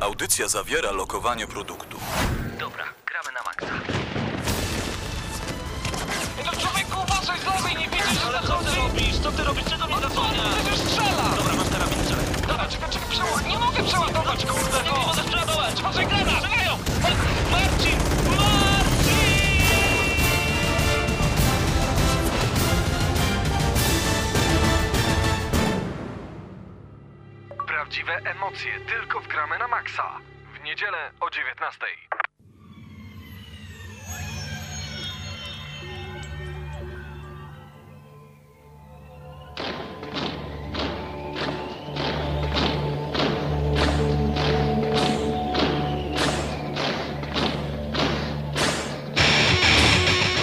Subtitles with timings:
[0.00, 1.96] Audycja zawiera lokowanie produktu.
[2.58, 3.66] Dobra, gramy na maksa.
[6.44, 9.18] No człowieku, uważaj, znowu nie widzisz, że Co ty robisz?
[9.22, 9.64] Co ty robisz?
[9.64, 10.54] Czego mnie zasłaniasz?
[10.64, 11.24] Przecież strzela!
[11.36, 12.24] Dobra, masz karabin, strzelaj.
[12.48, 13.46] Dobra, czekaj, czekaj, przeład.
[13.48, 15.06] Nie mogę przeładować, kurde, Nie no!
[15.06, 15.80] możesz przeładować!
[15.80, 16.30] Uważaj, grana!
[16.40, 16.65] Strzelają!
[27.86, 30.18] Prawdziwe emocje tylko w gramy na maksa.
[30.54, 31.78] W niedzielę o 19.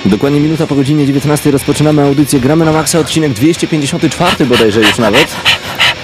[0.05, 5.35] Dokładnie minuta po godzinie 19 rozpoczynamy audycję Gramy na Maxa, odcinek 254 bodajże już nawet.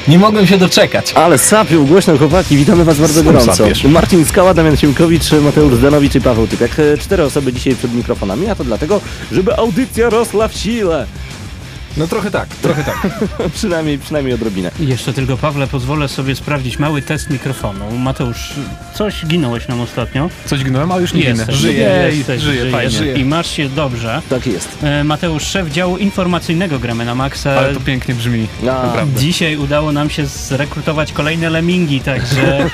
[0.09, 1.13] Nie mogłem się doczekać.
[1.13, 3.55] Ale sapią głośno chłopaki, witamy was bardzo Sam gorąco.
[3.55, 3.83] sapiesz.
[3.83, 6.71] Marcin Skała, Damian Siemkowicz, Mateusz Zdanowicz i Paweł Typiak.
[6.79, 9.01] E, Cztery osoby dzisiaj przed mikrofonami, a to dlatego,
[9.31, 11.05] żeby audycja rosła w sile.
[11.99, 13.07] No trochę tak, trochę tak.
[13.55, 14.71] przynajmniej, przynajmniej odrobinę.
[14.79, 17.91] Jeszcze tylko, Pawle, pozwolę sobie sprawdzić mały test mikrofonu.
[17.97, 18.53] Mateusz,
[18.93, 20.29] coś ginąłeś nam ostatnio.
[20.45, 21.45] Coś gnąłem, ale już nie ginę.
[21.49, 22.89] Żyję, jesteś, żyję, żyjesz fajnie.
[22.91, 23.13] żyję.
[23.13, 24.21] I masz się dobrze.
[24.29, 24.69] Tak jest.
[24.83, 27.51] E, Mateusz, szef działu informacyjnego gramy na Maxa.
[27.51, 28.47] Ale to pięknie brzmi.
[28.63, 29.19] Naprawdę.
[29.19, 32.69] Dzisiaj udało nam się zrekrutować kolejne lemingi, także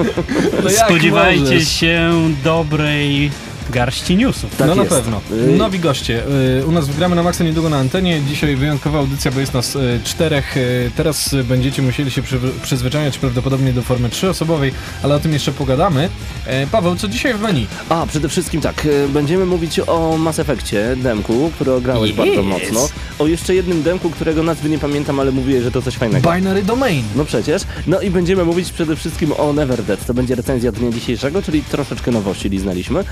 [0.64, 1.68] No spodziewajcie możesz?
[1.68, 2.10] się
[2.44, 3.30] dobrej
[3.70, 4.56] garści newsów.
[4.56, 4.94] tak no na jest.
[4.94, 5.20] pewno.
[5.32, 6.22] Y, Nowi goście.
[6.60, 8.20] Y, U nas wgramy na maksa niedługo na antenie.
[8.28, 10.54] Dzisiaj wyjątkowa audycja, bo jest nas y, czterech.
[10.96, 12.22] Teraz będziecie musieli się
[12.62, 16.08] przyzwyczajać prawdopodobnie do formy trzyosobowej, ale o tym jeszcze pogadamy.
[16.46, 17.66] E, Paweł, co dzisiaj w menu?
[17.88, 22.16] A, przede wszystkim tak, e, będziemy mówić o Mass Effectie, demku, który grałeś Yes.
[22.16, 22.88] bardzo mocno.
[23.18, 26.32] O jeszcze jednym demku, którego nazwy nie pamiętam, ale mówię, że to coś fajnego.
[26.32, 27.04] Binary Domain.
[27.16, 27.62] No przecież.
[27.86, 30.06] No i będziemy mówić przede wszystkim o Never Dead.
[30.06, 33.04] To będzie recenzja dnia dzisiejszego, czyli troszeczkę nowości liznaliśmy.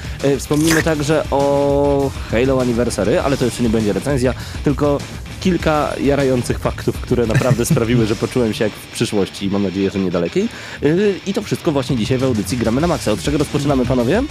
[0.49, 4.98] Wspomnimy także o Halo Anniversary, ale to jeszcze nie będzie recenzja, tylko
[5.41, 9.91] kilka jarających faktów, które naprawdę sprawiły, że poczułem się jak w przyszłości i mam nadzieję,
[9.91, 10.48] że niedalekiej.
[10.83, 10.87] E,
[11.27, 13.13] I to wszystko właśnie dzisiaj w audycji Gramy na Maxa.
[13.13, 14.23] Od czego rozpoczynamy, panowie?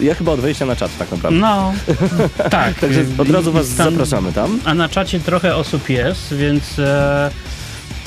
[0.00, 1.40] Ja chyba od wejścia na czat tak naprawdę.
[1.40, 1.72] No,
[2.50, 2.74] tak.
[2.80, 4.60] Także od razu was Stan- zapraszamy tam.
[4.64, 7.30] A na czacie trochę osób jest, więc e,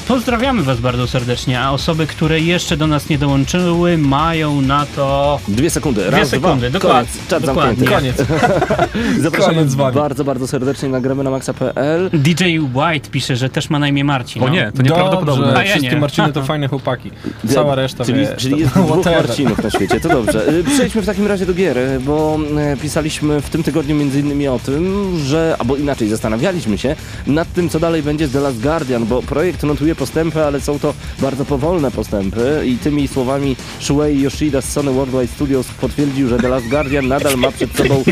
[0.07, 1.59] pozdrawiamy Was bardzo serdecznie.
[1.62, 5.40] A osoby, które jeszcze do nas nie dołączyły, mają na to.
[5.47, 6.01] Dwie sekundy.
[6.01, 6.79] Dwie Raz, sekundy, dwa.
[6.79, 7.28] dokładnie, Koniec.
[7.29, 7.88] Czat dokładnie.
[7.88, 8.25] zamknięty.
[8.25, 9.22] Koniec.
[9.22, 9.95] Zapraszamy Koniec z wami.
[9.95, 12.09] bardzo, bardzo serdecznie na gramy na maxa.pl.
[12.13, 14.44] DJ White pisze, że też ma na imię Marcin.
[14.44, 14.53] O no.
[14.53, 15.45] nie, to nieprawdopodobne.
[15.45, 16.01] Dobrze, A ja wszystkie nie.
[16.01, 17.12] Marciny to fajne chłopaki.
[17.50, 19.28] Cała reszta czyli, wie, czyli jest dwóch whatever.
[19.28, 20.50] Marcinów na świecie, to dobrze.
[20.53, 22.39] Y, Przejdźmy w takim razie do gier, y, bo
[22.74, 26.95] y, pisaliśmy w tym tygodniu między innymi o tym, że, albo inaczej, zastanawialiśmy się
[27.28, 30.80] nad tym, co dalej będzie z The Last Guardian, bo projekt notuje postępy, ale są
[30.80, 36.38] to bardzo powolne postępy i tymi słowami Shuei Yoshida z Sony Worldwide Studios potwierdził, że
[36.38, 38.03] The Last Guardian nadal ma przed sobą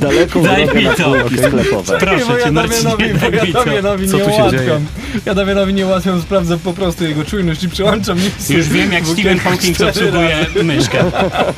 [0.00, 1.98] daleką drogę na półki sklepowe.
[1.98, 2.94] Proszę cię, Marcinie,
[3.32, 3.64] ja.
[3.64, 4.42] Damianowi Co nie tu się dzieje?
[4.42, 4.86] ułatwiam.
[5.26, 8.56] Ja Damianowi nie ułatwiam, sprawdzam po prostu jego czujność i przełączam misję.
[8.56, 11.04] Już wiem, jak Stephen Hawking obsługuje myszkę.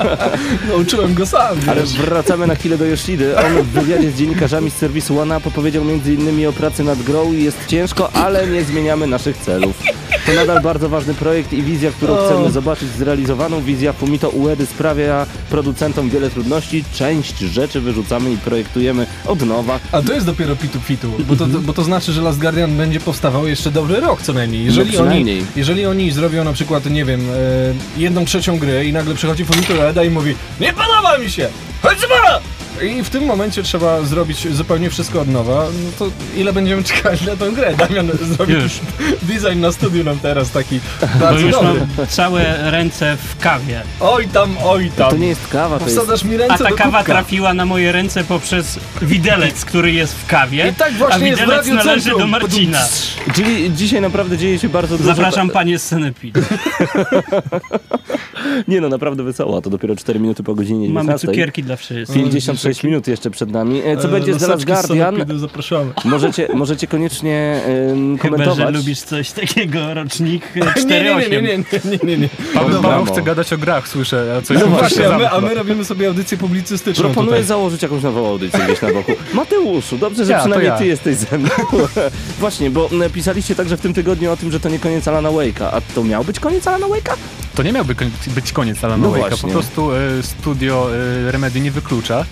[0.69, 1.93] Nauczyłem go sam, Ale wiesz.
[1.93, 3.39] wracamy na chwilę do Yoshidy.
[3.39, 6.47] On w wywiadzie z dziennikarzami z serwisu OneUp powiedział m.in.
[6.49, 9.68] o pracy nad grą i jest ciężko, ale nie zmieniamy naszych celów.
[10.27, 12.27] To nadal bardzo ważny projekt i wizja, którą O.
[12.27, 13.61] chcemy zobaczyć zrealizowaną.
[13.63, 16.85] Wizja Fumito Uedy sprawia producentom wiele trudności.
[16.95, 19.81] Część rzeczy wyrzucamy i projektujemy od nowa.
[19.93, 23.01] A to jest dopiero pitu pitu, bo to, bo to znaczy, że Last Guardian będzie
[23.01, 24.65] powstawał jeszcze dobry rok co najmniej.
[24.65, 28.93] Jeżeli, No oni, jeżeli oni zrobią na przykład, nie wiem, e, jedną trzecią gry i
[28.93, 31.49] nagle przychodzi Fumito Ueda i mówi Nie podoba mi się!
[31.83, 31.99] Chodź!
[32.83, 37.23] I w tym momencie trzeba zrobić zupełnie wszystko od nowa, no to ile będziemy czekać
[37.27, 37.75] na tą grę?
[37.77, 38.73] Damian zrobił Już.
[39.23, 41.81] design na studiu nam teraz taki Bo bardzo już dobry.
[41.99, 43.83] mam całe ręce w kawie.
[44.01, 45.11] Oj tam, oj tam.
[45.11, 45.97] To nie jest kawa, to jest...
[45.97, 47.13] Wsadzasz mi ręce A ta do kawa kubka.
[47.13, 50.69] trafiła na moje ręce poprzez widelec, który jest w kawie.
[50.69, 52.21] I tak a właśnie jest w widelec należy Centrum.
[52.21, 52.79] do Marcina.
[53.35, 55.09] Czyli dzisiaj naprawdę dzieje się bardzo dużo.
[55.11, 56.35] Zapraszam panie z Senepid.
[58.69, 59.61] Nie no, naprawdę wesoło.
[59.61, 61.07] To dopiero 4 minuty po godzinie 19.
[61.07, 62.23] Mamy cukierki dla wszystkich.
[62.59, 63.81] 56 minut jeszcze przed nami.
[63.85, 65.39] E, Co E, będzie z The Last Guardian?
[65.39, 65.93] Zapraszamy.
[66.05, 67.61] Możecie, możecie koniecznie
[68.23, 68.59] Chyba, komentować.
[68.59, 70.63] że lubisz coś takiego, rocznik Nie,
[71.03, 71.31] nie, nie, 4.8.
[71.31, 72.29] nie, nie, nie, nie, nie.
[72.55, 74.37] Paweł, Paweł chce gadać o grach, słyszę.
[74.39, 77.45] A coś No Właśnie, a my, a my robimy sobie audycję publicystyczną Proponuję tutaj.
[77.45, 79.13] założyć jakąś nową audycję gdzieś na boku.
[79.35, 80.79] Mateuszu, dobrze, że Ja, przynajmniej ja.
[80.79, 81.49] ty jesteś ze mną.
[82.41, 85.69] Właśnie, bo pisaliście także w tym tygodniu o tym, że to nie koniec Alana Wake'a.
[85.73, 87.15] A to miał być koniec Alana Wake'a?
[87.59, 87.95] To nie miałby
[88.35, 89.43] być koniec Alana No Wake'a.
[89.43, 90.89] Po prostu e, studio
[91.29, 92.25] e, Remedy nie wyklucza,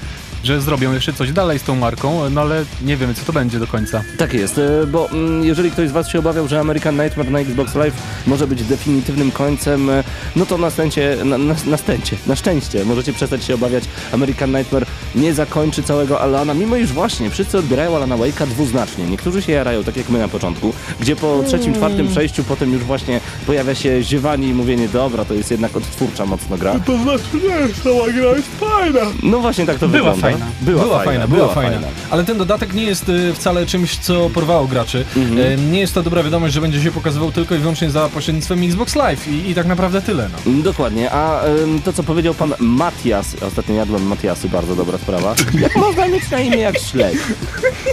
[0.45, 3.59] że zrobią jeszcze coś dalej z tą marką, no ale nie wiemy co to będzie
[3.59, 4.03] do końca.
[4.19, 7.39] Tak jest, e, bo mm, jeżeli ktoś z Was się obawiał, że American Nightmare na
[7.41, 7.95] Xbox Live
[8.27, 10.05] może być definitywnym końcem, e,
[10.37, 13.85] no to na, stęcie, na, na, na, stęcie, na szczęście możecie przestać się obawiać.
[14.13, 19.05] American Nightmare nie zakończy całego Alana, mimo iż właśnie wszyscy odbierają Alana Wake'a dwuznacznie.
[19.05, 22.83] Niektórzy się jarają, tak jak my na początku, gdzie po trzecim, czwartym przejściu potem już
[22.83, 26.81] właśnie pojawia się ziewanie i mówienie, dobra, to jest jednak odtwórcza mocno gra.
[26.87, 29.01] To znaczy, nie, cała gra jest fajna.
[29.23, 30.26] No właśnie tak to Była wygląda.
[30.31, 30.47] Fajna.
[30.61, 31.79] Była, fajna, była, fajna.
[32.11, 35.05] Ale ten dodatek nie jest y, wcale czymś, co porwało graczy.
[35.17, 35.39] Mhm.
[35.39, 38.63] Y, Nie jest to dobra wiadomość, że będzie się pokazywał tylko i wyłącznie za pośrednictwem
[38.65, 40.29] Xbox Live i, i tak naprawdę tyle.
[40.47, 40.63] No.
[40.63, 45.35] Dokładnie, a ym, to co powiedział pan Matias, ostatnio jadłem Matiasy, bardzo dobra sprawa.
[45.61, 47.19] Jak można mieć na imię jak śledź?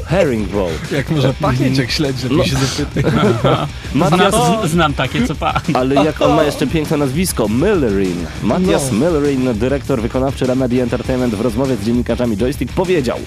[0.06, 0.72] Herring roll.
[0.92, 2.44] Jak może pachnieć jak śledź, żeby No.
[2.44, 3.14] się zapytać.
[3.94, 5.54] Matias, Zna, znam takie, co pan.
[5.74, 8.26] ale jak on ma jeszcze piękne nazwisko, Millerin.
[8.44, 8.98] Matias No.
[9.00, 13.20] Millerin, dyrektor wykonawczy Remedy Entertainment w rozmowie z dziennikarzami Joystick powiedział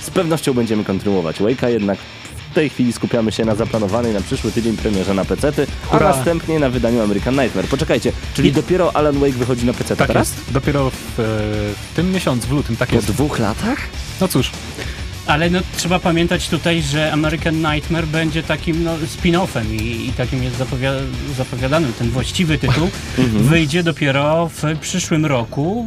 [0.00, 1.98] z pewnością będziemy kontynuować Wake'a, jednak
[2.50, 6.58] w tej chwili skupiamy się na zaplanowanej na przyszły tydzień premierze na PC-ty, a następnie
[6.58, 7.66] na wydaniu American Nightmare.
[7.68, 10.28] Poczekajcie, czyli dopiero Alan Wake wychodzi na PC Tak teraz?
[10.28, 10.52] jest.
[10.52, 11.22] Dopiero w, e,
[11.92, 13.06] w tym miesiącu, w lutym, tak Po jest.
[13.06, 13.78] dwóch latach?
[14.20, 14.50] No cóż,
[15.26, 20.42] Ale no, trzeba pamiętać tutaj, że American Nightmare będzie takim no, spin-offem i, i takim
[20.42, 20.92] jest zapowia
[21.36, 21.92] zapowiadanym.
[21.92, 22.88] Ten właściwy tytuł
[23.50, 25.86] wyjdzie dopiero w przyszłym roku.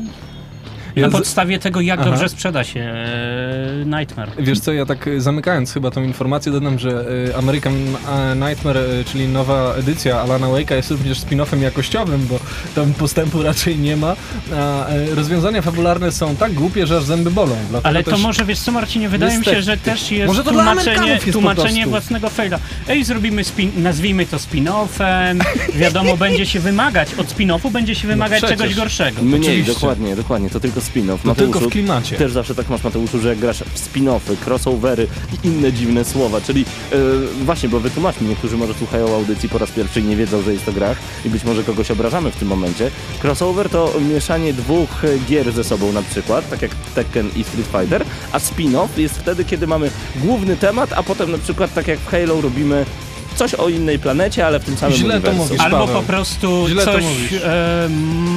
[0.96, 2.10] Ja Na z- podstawie tego, jak Aha.
[2.10, 4.30] dobrze sprzeda się e, Nightmare.
[4.40, 7.74] Wiesz co, ja tak y, zamykając chyba tą informację dodam, że y, American
[8.48, 12.40] Nightmare, czyli nowa edycja Alana Wake'a jest również spin-offem jakościowym, bo
[12.76, 14.16] tam postępu raczej nie ma,
[14.58, 17.56] a rozwiązania fabularne są tak głupie, że aż zęby bolą.
[17.70, 18.22] Dlatego Ale to też...
[18.22, 21.88] może, wiesz co Marcinie, wydaje mi się, że też jest Może to tłumaczenie, jest tłumaczenie
[21.88, 22.60] własnego faila.
[22.90, 25.40] Ej, zrobimy spin, nazwijmy to spin-offem,
[25.76, 29.22] wiadomo, będzie się wymagać, od spin-offu będzie się wymagać No czegoś gorszego.
[29.22, 29.74] Mniej, Oczywiście.
[29.74, 31.22] dokładnie, dokładnie, to tylko spin-off.
[31.24, 32.16] To tylko w Mateuszu, klimacie.
[32.16, 35.08] Też zawsze tak masz, Mateuszu, że jak grasz w spin-offy, crossovery
[35.44, 36.96] i inne dziwne słowa, czyli e,
[37.46, 40.54] właśnie, bo wytłumacz mi, niektórzy może słuchają audycji po raz pierwszy i nie wiedzą, że
[40.54, 42.92] jest to grach i być może kogoś obrażamy w tym momencie.
[43.24, 48.06] Crossover to mieszanie dwóch gier ze sobą na przykład, tak jak Tekken i Street Fighter,
[48.32, 52.08] a spin-off jest wtedy, kiedy mamy główny temat, a potem na przykład tak jak w
[52.08, 52.86] Halo robimy
[53.36, 55.38] coś o innej planecie, ale w tym samym Źle to uniwersum.
[55.38, 55.62] mówisz.
[55.62, 55.96] Albo Paweł.
[55.96, 57.04] po prostu Źle to coś,
[57.44, 57.90] e,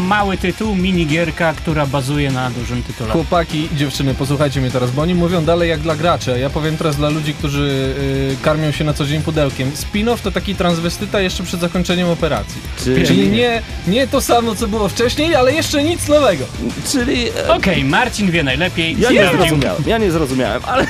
[0.08, 3.10] mały tytuł, minigierka, która bazuje na dużym tytule.
[3.12, 6.32] Chłopaki i dziewczyny, posłuchajcie mnie teraz, bo oni mówią dalej jak dla graczy.
[6.32, 7.94] a Ja powiem teraz dla ludzi, którzy
[8.32, 9.70] y, karmią się na co dzień pudełkiem.
[9.70, 12.60] Spin-off to taki transwestyta jeszcze przed zakończeniem operacji.
[12.84, 16.44] Czyli- Czyli nie, nie to samo, co było wcześniej, ale jeszcze nic nowego.
[16.92, 18.96] Czyli e, Okej, Marcin wie najlepiej.
[19.00, 20.86] Ja nie zrozumiałem, ja nie zrozumiałem, ale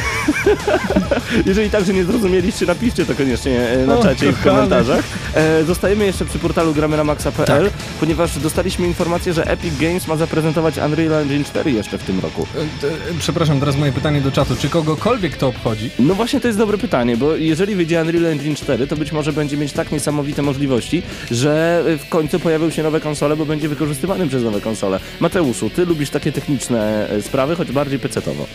[1.47, 5.05] jeżeli także nie zrozumieliście, napiszcie to koniecznie e, na czacie i w komentarzach.
[5.35, 7.73] E, zostajemy jeszcze przy portalu gramy na maxa.pl, Tak.
[8.01, 12.47] ponieważ dostaliśmy informację, że Epic Games ma zaprezentować Unreal Engine 4 jeszcze w tym roku.
[12.57, 14.57] E, e, Przepraszam, teraz moje pytanie do czatu.
[14.57, 15.91] Czy kogokolwiek to obchodzi?
[15.99, 19.33] No właśnie to jest dobre pytanie, bo jeżeli wyjdzie Unreal Engine 4, to być może
[19.33, 23.69] będzie mieć tak niesamowite możliwości, że e, w końcu pojawią się nowe konsole, bo będzie
[23.69, 25.01] wykorzystywany przez nowe konsole.
[25.21, 28.47] Mateuszu, ty lubisz takie techniczne e, sprawy, choć bardziej pecetowo.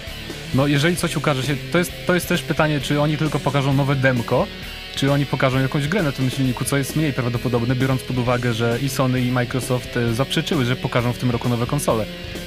[0.56, 3.74] no jeżeli coś ukaże się, to jest, to jest też pytanie, czy oni tylko pokażą
[3.74, 4.48] nowe demko,
[4.96, 8.54] czy oni pokażą jakąś grę na tym silniku, co jest mniej prawdopodobne, biorąc pod uwagę,
[8.54, 12.06] że i Sony i Microsoft e, zaprzeczyły, że pokażą w tym roku nowe konsole.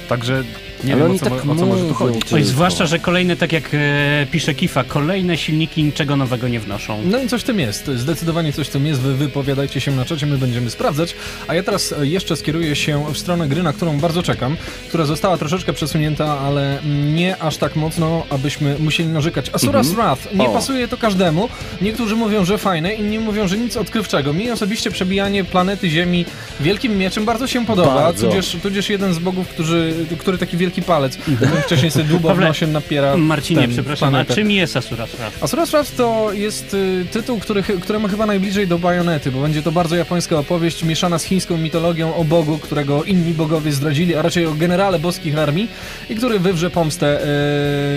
[0.09, 0.43] Także
[0.83, 2.33] nie Ale wiem, o co, tak o co może tu chodzić.
[2.33, 7.01] Oj, zwłaszcza, że kolejne, tak jak e, pisze Kifa, kolejne silniki niczego nowego nie wnoszą.
[7.05, 7.91] No i coś w tym jest.
[7.95, 9.01] Zdecydowanie coś w tym jest.
[9.01, 11.15] Wy wypowiadajcie się na czacie, my będziemy sprawdzać.
[11.47, 14.57] A ja teraz e, jeszcze skieruję się w stronę gry, na którą bardzo czekam,
[14.87, 16.79] która została troszeczkę przesunięta, ale
[17.13, 19.51] nie aż tak mocno, abyśmy musieli narzekać.
[19.51, 20.33] Asura's Wrath.
[20.33, 20.53] Nie O.
[20.53, 21.49] pasuje to każdemu.
[21.81, 24.33] Niektórzy mówią, że fajne, inni mówią, że nic odkrywczego.
[24.33, 26.25] Mi osobiście przebijanie planety Ziemi
[26.59, 27.95] wielkim mieczem bardzo się podoba.
[27.95, 28.27] Bardzo.
[28.27, 31.17] Tudzież, tudzież jeden z bogów, którzy, który taki wielki palec
[31.65, 34.33] wcześniej sobie długo w nosie napiera Marcinie, ten, przepraszam, planetę.
[34.33, 35.41] a czym jest Asura's Wrath?
[35.41, 39.71] Asura's Wrath to jest y, tytuł, który, któremu chyba najbliżej do Bajonety, bo będzie to
[39.71, 44.45] bardzo japońska opowieść mieszana z chińską mitologią o bogu, którego inni bogowie zdradzili, a raczej
[44.45, 45.67] o generale boskich armii
[46.09, 47.19] i który wywrze pomstę,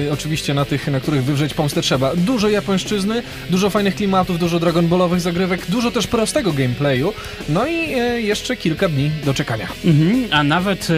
[0.06, 2.16] y, oczywiście na tych, na których wywrzeć pomstę trzeba.
[2.16, 7.12] Dużo japońszczyzny, dużo fajnych klimatów, dużo Dragon Ballowych zagrywek, dużo też prostego gameplayu,
[7.48, 9.68] no i y, jeszcze kilka dni do czekania.
[9.84, 10.94] Mhm, a nawet e,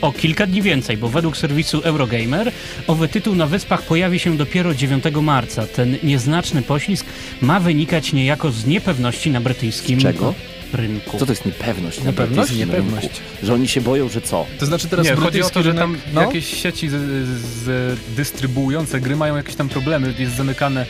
[0.00, 2.52] o kilka dni więcej, bo według serwisu Eurogamer
[2.86, 5.66] owy tytuł na Wyspach pojawi się dopiero 9 marca.
[5.66, 7.06] Ten nieznaczny poślizg
[7.40, 10.34] ma wynikać niejako z niepewności na brytyjskim Z czego?
[10.72, 11.18] rynku.
[11.18, 12.04] Co to jest niepewność?
[12.04, 12.52] Niepewność?
[12.56, 13.02] Niepewność.
[13.06, 13.20] rynku?
[13.46, 14.46] Że oni się boją, że co?
[14.58, 16.20] To znaczy teraz Nie, chodzi o to, że tam no?
[16.22, 16.94] jakieś sieci z,
[17.38, 20.86] z dystrybuujące gry mają jakieś tam problemy, jest zamykane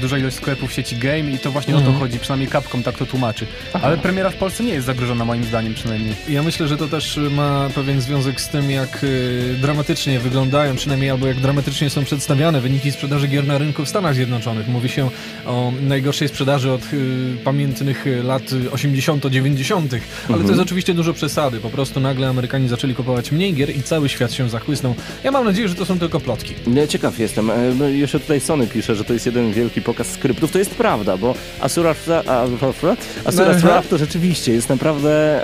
[0.00, 3.06] duża ilość sklepów sieci Game i to właśnie o to chodzi, przynajmniej Capcom tak to
[3.06, 3.46] tłumaczy.
[3.72, 6.14] Ale premiera w Polsce nie jest zagrożona moim zdaniem przynajmniej.
[6.28, 11.10] Ja myślę, że to też ma pewien związek z tym, jak y, dramatycznie wyglądają, przynajmniej
[11.10, 14.68] albo jak dramatycznie są przedstawiane wyniki sprzedaży gier na rynku w Stanach Zjednoczonych.
[14.68, 15.10] Mówi się
[15.46, 21.60] o najgorszej sprzedaży od y, pamiętnych y, lat 80-90, ale to jest oczywiście dużo przesady.
[21.60, 24.94] Po prostu nagle Amerykanie zaczęli kupować mniej gier i cały świat się zachłysnął.
[25.24, 26.54] Ja mam nadzieję, że to są tylko plotki.
[26.66, 27.50] Nie, ciekaw jestem.
[27.50, 30.50] E, no, Jeszcze tutaj Sony pisze, że to jest jeden wielki pokaz skryptów.
[30.52, 31.94] To jest prawda, bo Asura,
[32.26, 32.42] a,
[33.24, 33.58] Asura Aha.
[33.58, 35.40] Wrath to rzeczywiście jest naprawdę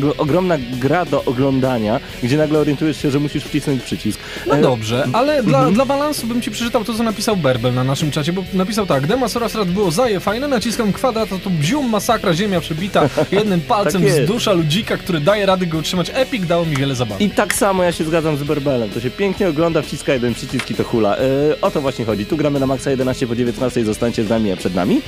[0.00, 4.20] og- ogromna gra do oglądania, gdzie nagle orientujesz się, że musisz wcisnąć przycisk.
[4.46, 7.84] No E, dobrze, ale dla, dla balansu bym ci przeczytał to, co napisał Berbel na
[7.84, 12.34] naszym czacie, bo napisał tak, Dema Sorasrat było zaje fajne, naciskam kwadrat, tu bzium, masakra,
[12.34, 16.10] ziemia przebita, jednym palcem Tak z dusza ludzika, który daje rady go utrzymać.
[16.14, 17.24] Epic dało mi wiele zabawy.
[17.24, 18.90] I tak samo ja się zgadzam z Berbelem.
[18.90, 21.16] To się pięknie ogląda, wciska jeden przycisk i to hula.
[21.16, 21.20] E,
[21.60, 22.26] o to właśnie chodzi.
[22.26, 25.02] Tu gramy na maksa 11 po 19, zostańcie z nami, a przed nami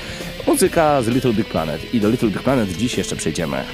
[0.47, 1.95] muzyka z Little Big Planet.
[1.95, 3.65] I do Little Big Planet dziś jeszcze przejdziemy.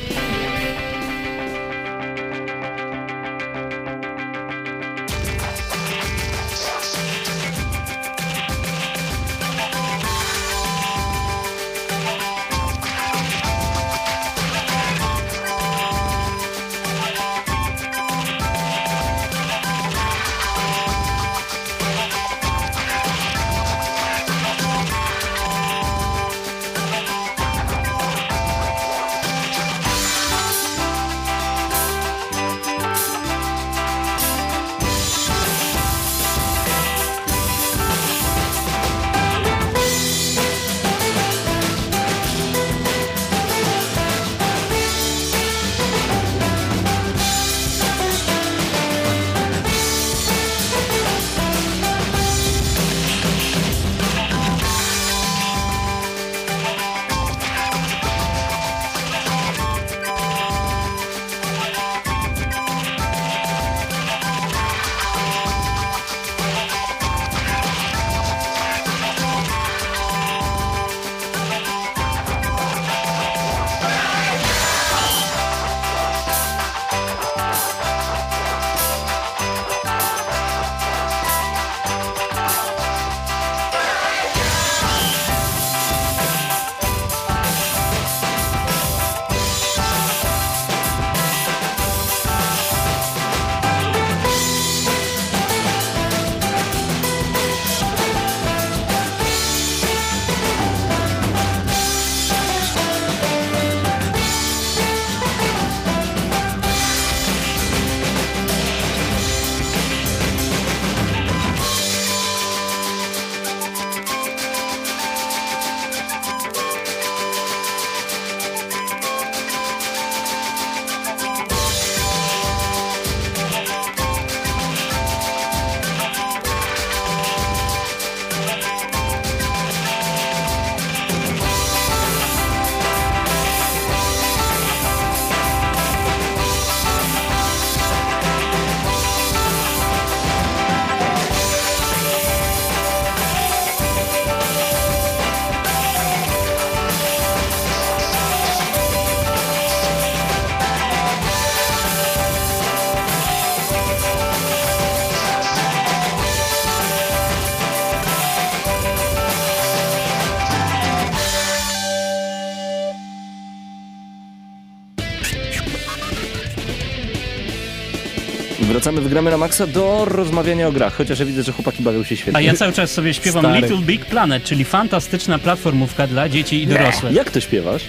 [168.84, 172.04] Wracamy w gramy na maksa do rozmawiania o grach, chociaż ja widzę, że chłopaki bawią
[172.04, 172.38] się świetnie.
[172.38, 173.60] A ja cały czas sobie śpiewam Stary.
[173.60, 177.12] Little Big Planet, czyli fantastyczna platformówka dla dzieci i dorosłych.
[177.12, 177.82] Jak to śpiewasz?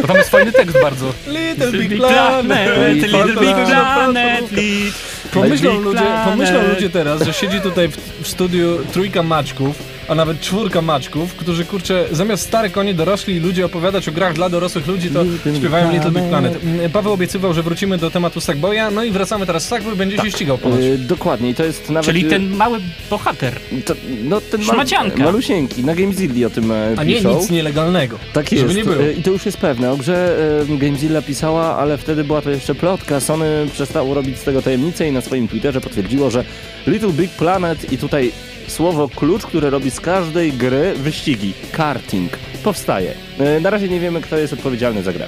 [0.00, 1.12] To tam jest fajny tekst bardzo.
[1.26, 4.52] Little Big Big Planet, Planet, Little Big Planet.
[4.52, 4.92] Little
[5.32, 6.30] Pomyślą Big ludzie, Planet.
[6.30, 11.34] pomyślą ludzie teraz, że siedzi tutaj w, w studiu trójka maczków, a nawet czwórka maczków,
[11.34, 15.56] którzy kurczę, zamiast stare konie dorośli ludzie opowiadać o grach dla dorosłych ludzi, to Little
[15.56, 16.58] śpiewają Little Big Planet.
[16.92, 19.66] Paweł obiecywał, że wrócimy do tematu Sackboya, no i wracamy teraz.
[19.68, 20.80] Sackboy będzie się ścigał ponoć.
[20.80, 22.06] Yy, dokładnie, i to jest nawet...
[22.06, 23.60] Czyli yy, ten mały bohater.
[23.84, 25.24] To, no ten Szmacianka.
[25.24, 27.38] malusieńki, na Gamezilli o tym e, A nie piszą.
[27.38, 28.18] nic nielegalnego.
[28.32, 28.62] Tak jest.
[28.62, 29.02] Żeby nie było.
[29.02, 29.92] E, I to już jest pewne.
[29.92, 30.36] O grze
[30.72, 33.20] e, Gamezilla pisała, ale wtedy była to jeszcze plotka.
[33.20, 36.44] Sony przestało robić z tego tajemnicę i na swoim Twitterze potwierdziło, że
[36.86, 38.32] Little Big Planet i tutaj
[38.66, 41.52] słowo klucz, które robi z każdej gry wyścigi.
[41.72, 42.32] Karting.
[42.64, 43.14] Powstaje.
[43.38, 45.26] E, Na razie nie wiemy, kto jest odpowiedzialny za grę.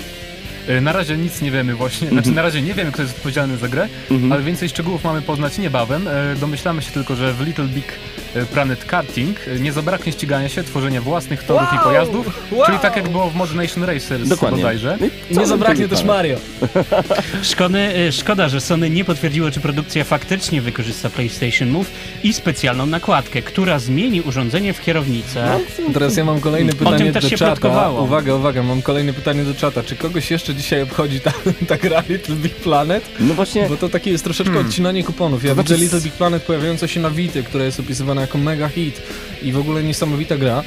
[0.69, 3.57] Y, Na razie nic nie wiemy właśnie, znaczy na razie nie wiemy, kto jest odpowiedzialny
[3.57, 4.33] za grę, Mhm.
[4.33, 6.09] ale więcej szczegółów mamy poznać niebawem.
[6.09, 10.49] E, Domyślamy się tylko, że w Little Big e, Planet Karting, e, nie zabraknie ścigania
[10.49, 11.81] się, tworzenia własnych torów Wow!
[11.81, 12.67] i pojazdów, Wow!
[12.67, 14.57] czyli tak jak było w Mod Nation Racers Dokładnie.
[14.57, 14.99] bodajże.
[15.31, 16.05] No Nie zabraknie też?
[16.05, 16.37] Mario.
[17.43, 21.91] Szkody, y, szkoda, że Sony nie potwierdziło, czy produkcja faktycznie wykorzysta PlayStation Move
[22.23, 25.59] i specjalną nakładkę, która zmieni urządzenie w kierownicę.
[25.95, 27.91] Teraz ja mam kolejne pytanie też do się czata.
[27.91, 29.83] Uwaga, uwaga, mam kolejne pytanie do czata.
[29.83, 31.33] Czy kogoś jeszcze dzisiaj obchodzi ta,
[31.69, 33.05] ta gra Little Big Planet?
[33.21, 35.45] No właśnie, Bo to takie jest troszeczkę odcinanie kuponów.
[35.45, 37.81] Ja To znaczy widzę Little Big Planet pojawiające się na Vity, która jest
[38.19, 39.03] opisywana jako mega hit
[39.43, 40.63] i w ogóle niesamowita gra.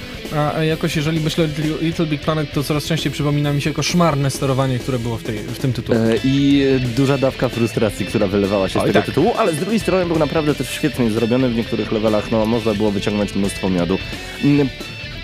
[0.55, 1.47] A, jakoś jeżeli myślę o
[1.83, 5.37] Little- Big Planet, to coraz częściej przypomina mi się koszmarne sterowanie, które było w, tej,
[5.37, 5.99] w tym tytule.
[6.13, 9.05] E, I e, duża dawka frustracji, która wylewała się z Oj, tego tak.
[9.05, 12.73] tytułu, ale z drugiej strony był naprawdę też świetnie zrobiony w niektórych levelach, no można
[12.73, 13.97] było wyciągnąć mnóstwo miodu.
[14.43, 14.69] Mm,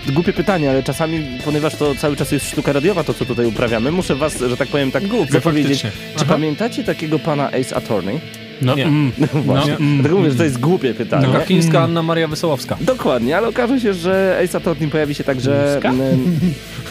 [0.08, 3.90] Głupie pytanie, ale czasami, ponieważ to cały czas jest sztuka radiowa, to co tutaj uprawiamy,
[3.92, 5.82] muszę was, że tak powiem, tak Głupie, zapowiedzieć.
[6.16, 8.20] Czy pamiętacie takiego pana Ace Attorney?
[8.62, 8.84] No, Nie.
[8.84, 9.72] mm, Właśnie.
[9.72, 11.26] no, mm, Dlatego mówię, że to jest głupie pytanie.
[11.26, 12.76] Taka chińska Anna Maria Wesołowska.
[12.80, 15.80] Dokładnie, ale okaże się, że Ace Attorney pojawi się także...
[15.82, 15.88] Chińska?
[15.88, 16.40] mm,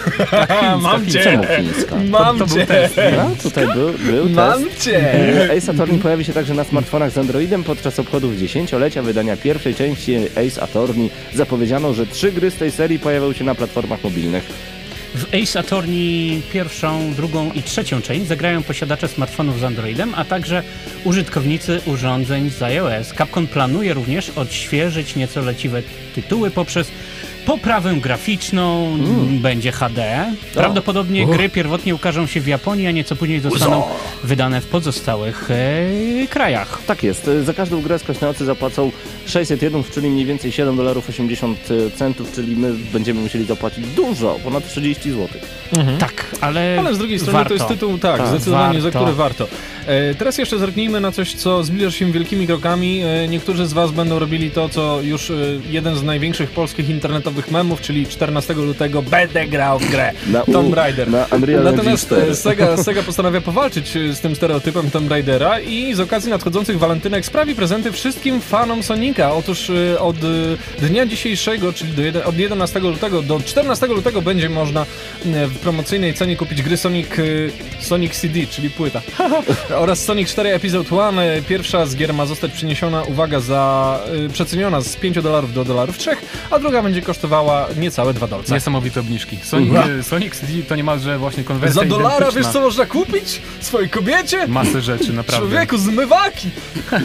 [0.81, 1.95] Mam Czemu chińska?
[2.09, 2.65] Mam To cię!
[2.65, 2.95] test.
[3.17, 4.83] No, tutaj był, był Mam test.
[4.83, 5.13] cię!
[5.49, 9.75] E, Ace Attorney pojawi się także na smartfonach z Androidem podczas obchodów dziesięciolecia wydania pierwszej
[9.75, 10.15] części
[10.47, 11.09] Ace Attorney.
[11.33, 14.43] Zapowiedziano, że trzy gry z tej serii pojawią się na platformach mobilnych.
[15.17, 20.63] W Ace Attorney pierwszą, drugą i trzecią część zagrają posiadacze smartfonów z Androidem, a także
[21.03, 23.13] użytkownicy urządzeń z iOS.
[23.17, 25.83] Capcom planuje również odświeżyć nieco leciwe
[26.15, 26.91] tytuły poprzez
[27.47, 28.97] poprawę graficzną,
[29.29, 30.25] będzie HD.
[30.53, 31.35] Prawdopodobnie Uch.
[31.35, 33.83] gry pierwotnie ukażą się w Japonii, a nieco później zostaną
[34.23, 36.81] wydane w pozostałych e, krajach.
[36.87, 38.91] Tak jest, e, za każdą grę skośneocy zapłacą
[39.25, 41.57] 601, czyli mniej więcej 7 dolarów 80
[41.95, 45.27] centów, czyli my będziemy musieli zapłacić dużo, ponad 30 zł.
[45.99, 47.49] Tak, ale Ale z drugiej strony warto.
[47.49, 48.99] to jest tytuł, tak, Tak, zdecydowanie, za warto.
[48.99, 49.47] który warto.
[49.87, 53.01] E, teraz jeszcze zerknijmy na coś, co zbliża się wielkimi krokami.
[53.03, 55.33] E, niektórzy z Was będą robili to, co już e,
[55.69, 60.75] jeden z największych polskich internetowych memów, czyli 14 lutego będę grał w grę Na Tomb
[60.75, 61.09] Raider.
[61.11, 62.31] na Unreal Natomiast 4.
[62.31, 66.79] e, Sega, Sega postanawia powalczyć e, z tym stereotypem Tomb Raidera i z okazji nadchodzących
[66.79, 69.33] walentynek sprawi prezenty wszystkim fanom Sonika.
[69.33, 70.15] Otóż e, od
[70.81, 74.85] dnia dzisiejszego, czyli do od 11 lutego do 14 lutego będzie można
[75.25, 77.07] w promocyjnej cenie kupić gry Sonic,
[77.79, 79.01] Sonic CD, czyli płyta.
[79.83, 81.19] oraz Sonic 4 Episode 1.
[81.19, 83.99] E, Pierwsza z gier ma zostać przeniesiona, uwaga, za
[84.33, 86.11] przeceniona z 5 dolarów do dolarów 3,
[86.51, 87.26] a druga będzie kosztowała
[87.77, 88.53] niecałe 2 dolce.
[88.53, 89.37] Niesamowite obniżki.
[89.43, 92.41] Sonic, e, Sonic CD to niemalże właśnie konwersja Za dolara identyczna.
[92.41, 93.41] wiesz co można kupić?
[93.59, 94.47] Swojej kobiecie?
[94.47, 95.47] Masę rzeczy, naprawdę.
[95.49, 96.49] Człowieku, zmywaki!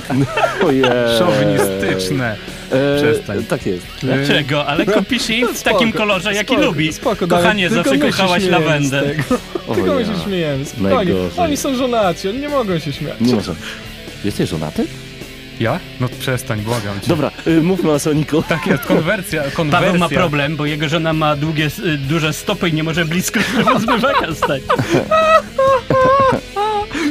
[0.67, 0.85] Ojej.
[1.19, 2.37] Szowinistyczne.
[2.71, 3.45] E, Przestań.
[3.45, 3.87] Tak jest.
[4.03, 4.67] Dlaczego?
[4.67, 6.93] Ale kupisz jej w Spoko, takim kolorze, jaki spoko, lubi.
[6.93, 9.03] Spoko, Kochanie, zawsze kochałaś lawendę.
[9.75, 10.65] Tylko my się śmiejemy.
[10.65, 11.13] Spokojnie.
[11.37, 13.15] Oni są żonaci, oni nie mogą się śmiać.
[13.21, 13.55] Nie może.
[14.25, 14.87] Jesteś żonaty?
[15.63, 15.81] Ja?
[16.01, 17.07] No przestań, błagam cię.
[17.09, 18.43] Dobra, y, mówmy o Soniku.
[18.49, 19.87] Tak jest, konwersja, konwersja.
[19.87, 23.41] Paweł ma problem, bo jego żona ma długie, y, duże stopy i nie może blisko
[23.57, 24.63] żeby zmywaka stać.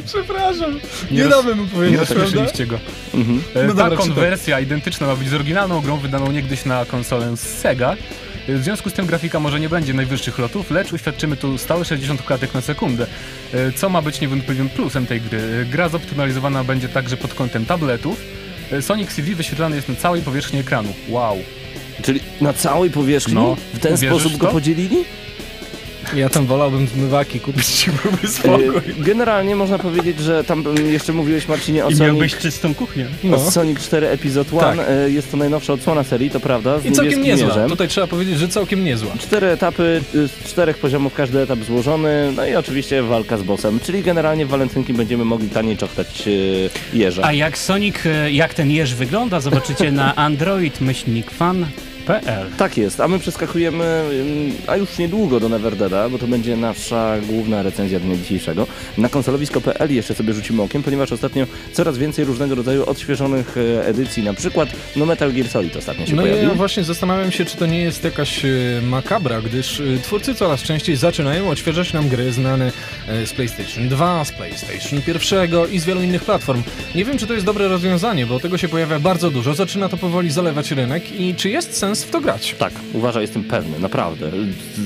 [0.05, 0.79] Przepraszam.
[1.11, 2.15] Nie, Nie roz- damy mu Nie powiedzieć, prawda?
[2.23, 2.79] rozśmieszyliście go.
[3.13, 3.41] Mhm.
[3.55, 7.37] E, No Ta dobra, konwersja identyczna ma być z oryginalną grą wydaną niegdyś na konsolę
[7.37, 7.95] z Sega.
[8.49, 11.85] E, W związku z tym grafika może nie będzie najwyższych lotów, lecz uświadczymy tu stałe
[11.85, 13.07] 60 klatek na sekundę,
[13.53, 15.65] e, co ma być niewątpliwym plusem tej gry.
[15.71, 18.21] Gra zoptymalizowana będzie także pod kątem tabletów.
[18.71, 20.93] E, Sonic CD wyświetlany jest na całej powierzchni ekranu.
[21.09, 21.37] Wow.
[22.01, 23.33] Czyli na całej powierzchni?
[23.33, 24.53] No, w ten sposób w go to?
[24.53, 24.97] podzielili?
[26.15, 28.67] Ja tam wolałbym zmywaki kupić i byłby spokój.
[28.67, 32.75] E, Generalnie można powiedzieć, że tam mm, jeszcze mówiłeś Marcinie o I Sonic, miałbyś czystą
[32.75, 33.07] kuchnię.
[33.23, 33.37] No.
[33.37, 34.77] o Sonic 4 Episode 1.
[34.77, 34.87] Tak.
[34.89, 37.47] E, Jest to najnowsza odsłona serii, to prawda, z I całkiem niezła.
[37.47, 37.69] mierzem.
[37.69, 39.13] Tutaj trzeba powiedzieć, że całkiem niezła.
[39.19, 43.79] Cztery etapy, y, z czterech poziomów każdy etap złożony, no i oczywiście walka z bossem,
[43.79, 47.23] czyli generalnie w walentynki będziemy mogli taniej czochtać y, jeża.
[47.25, 50.15] A jak Sonic, y, jak ten jeż wygląda, zobaczycie na
[52.07, 52.47] android-fan.pl.
[52.57, 54.03] Tak jest, a my przeskakujemy,
[54.67, 58.67] a już niedługo do Neverdeda, bo to będzie nasza główna recenzja dnia dzisiejszego.
[58.97, 64.23] Na konsolowisko.pl jeszcze sobie rzucimy okiem, ponieważ ostatnio coraz więcej różnego rodzaju odświeżonych e, edycji,
[64.23, 66.49] na przykład no Metal Gear Solid ostatnio się No pojawił.
[66.49, 68.49] ja właśnie zastanawiam się, czy to nie jest jakaś e,
[68.83, 72.71] makabra, gdyż e, twórcy coraz częściej zaczynają odświeżać nam gry znane
[73.25, 76.63] z PlayStation 2, z PlayStation 1 i z wielu innych platform.
[76.95, 79.97] Nie wiem, czy to jest dobre rozwiązanie, bo tego się pojawia bardzo dużo, zaczyna to
[79.97, 82.55] powoli zalewać rynek i czy jest sens sens w to grać.
[82.59, 84.31] Tak, uważaj, jestem pewny, naprawdę.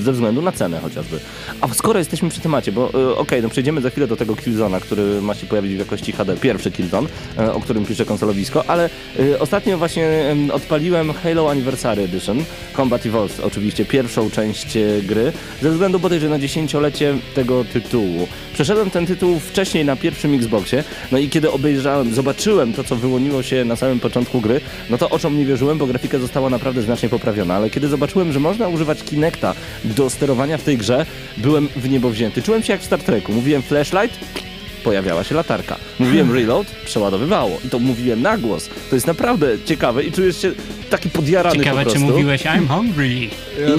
[0.04, 1.20] Ze względu na cenę chociażby.
[1.62, 4.80] A skoro jesteśmy przy temacie, bo e, okej, no przejdziemy za chwilę do tego Killzona,
[4.80, 8.89] który ma się pojawić w jakości HD, pierwszy Killzone, e, o którym pisze konsolowisko, ale
[9.20, 12.44] e, ostatnio właśnie em, odpaliłem Halo Anniversary Edition,
[12.76, 18.28] Combat Evolved oczywiście, pierwszą część gry, ze względu bodajże na dziesięciolecie tego tytułu.
[18.54, 23.44] Przeszedłem ten tytuł wcześniej na pierwszym Xboxie, no i kiedy obejrzałem, zobaczyłem to, co wyłoniło
[23.44, 27.10] się na samym początku gry, no to oczom nie wierzyłem, bo grafika została naprawdę znacznie
[27.10, 29.53] poprawiona, ale kiedy zobaczyłem, że można używać Kinecta
[29.84, 31.05] do sterowania w tej grze,
[31.38, 32.41] byłem w niebo wzięty.
[32.41, 33.34] Czułem się jak w Star Treku.
[33.34, 34.19] Mówiłem flashlight,
[34.86, 35.76] pojawiała się latarka.
[36.00, 37.60] Mówiłem reload, przeładowywało.
[37.65, 38.69] I to mówiłem na głos.
[38.89, 40.52] To jest naprawdę ciekawe i czujesz się
[40.89, 42.08] taki podjarany po Ciekawe, czy prostu.
[42.10, 43.08] mówiłeś I'm hungry.
[43.08, 43.30] I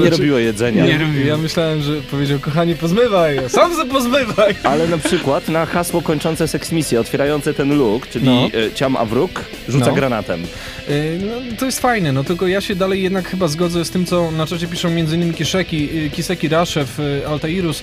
[0.02, 0.86] nie robiło jedzenia.
[0.86, 1.26] Nie robiłem.
[1.28, 4.54] Ja myślałem, że powiedział, kochanie, pozmywaj, sam se pozmywaj.
[4.72, 8.48] Ale na przykład na hasło kończące seksmisję, otwierające ten look, czyli No.
[8.66, 9.92] e, ciam a wróg, rzuca No.
[9.94, 10.42] granatem.
[10.42, 10.46] Yy,
[11.26, 14.30] No, to jest fajne, no tylko ja się dalej jednak chyba zgodzę z tym, co
[14.30, 15.34] na czacie piszą m.in.
[15.34, 17.82] Kiszeki, yy, Kiseki Raszew, Altairus.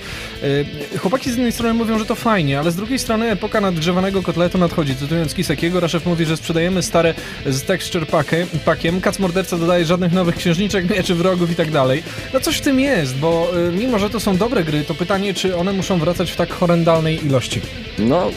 [0.98, 4.58] Chłopaki z jednej strony mówią, że to fajnie, ale z drugiej strony epoka nadgrzewanego kotletu
[4.58, 4.96] nadchodzi.
[4.96, 7.14] Cytując Kisekiego, Raszew mówi, że sprzedajemy stare
[7.46, 12.02] z texture packy, pakiem, Kac Morderca dodaje żadnych nowych księżniczek, mieczy wrogów i tak dalej.
[12.34, 15.34] No coś w tym jest, bo yy, mimo, że to są dobre gry, to pytanie,
[15.34, 17.60] czy one muszą wracać w tak horrendalnej ilości.
[17.98, 18.30] No,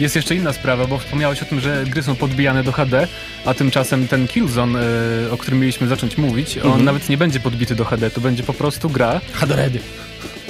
[0.00, 3.06] Jest jeszcze inna sprawa, bo wspomniałeś o tym, że gry są podbijane do HD,
[3.44, 4.80] a tymczasem ten Killzone,
[5.26, 8.42] e, o którym mieliśmy zacząć mówić, on nawet nie będzie podbity do HD, to będzie
[8.42, 9.78] po prostu gra Hadredy.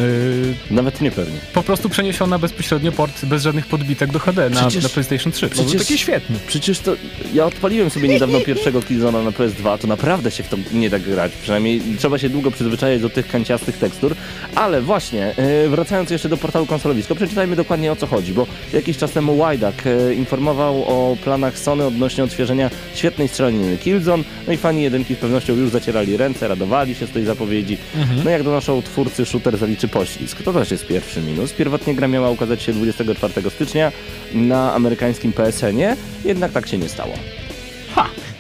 [0.01, 1.39] E, nawet nie pewnie.
[1.53, 5.49] po prostu przeniesiona bezpośrednio port bez żadnych podbitek do HD na, Przecież- na PlayStation 3.
[5.49, 6.37] To był Przecież- taki świetny.
[6.47, 6.93] Przecież to
[7.35, 10.99] ja odpaliłem sobie niedawno pierwszego Killzona na PS2, to naprawdę się w to nie da
[10.99, 11.33] grać.
[11.43, 14.15] Przynajmniej trzeba się długo przyzwyczaić do tych kanciastych tekstur.
[14.55, 18.97] Ale właśnie, e, wracając jeszcze do portalu konsolowisko, przeczytajmy dokładnie o co chodzi, bo jakiś
[18.97, 24.25] czas temu Wajdak e, informował o planach Sony odnośnie odświeżenia świetnej strzelaniny Killzone.
[24.47, 27.79] No i fani jedynki z pewnością już zacierali ręce, radowali się z tej zapowiedzi.
[28.25, 30.43] No jak donoszą twórcy, shooter zaliczy poślizg.
[30.43, 31.53] To też jest pierwszy minus.
[31.53, 33.93] Pierwotnie gra miała ukazać się 24 stycznia
[34.35, 37.13] na amerykańskim PSN-ie, jednak tak się nie stało.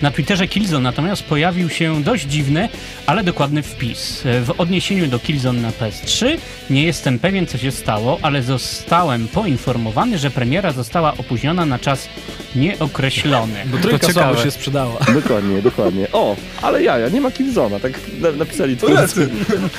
[0.03, 2.69] Na Twitterze Killzone natomiast pojawił się dość dziwny,
[3.07, 4.23] ale dokładny wpis.
[4.25, 6.37] W odniesieniu do Killzone na PS3
[6.71, 12.09] nie jestem pewien, co się stało, ale zostałem poinformowany, że premiera została opóźniona na czas
[12.57, 13.55] nieokreślony.
[13.67, 14.99] Bo trójka słabo się sprzedała.
[15.15, 16.07] Dokładnie, dokładnie.
[16.13, 19.29] O, ale jaja, nie ma Killzona, tak na, napisali twórcy.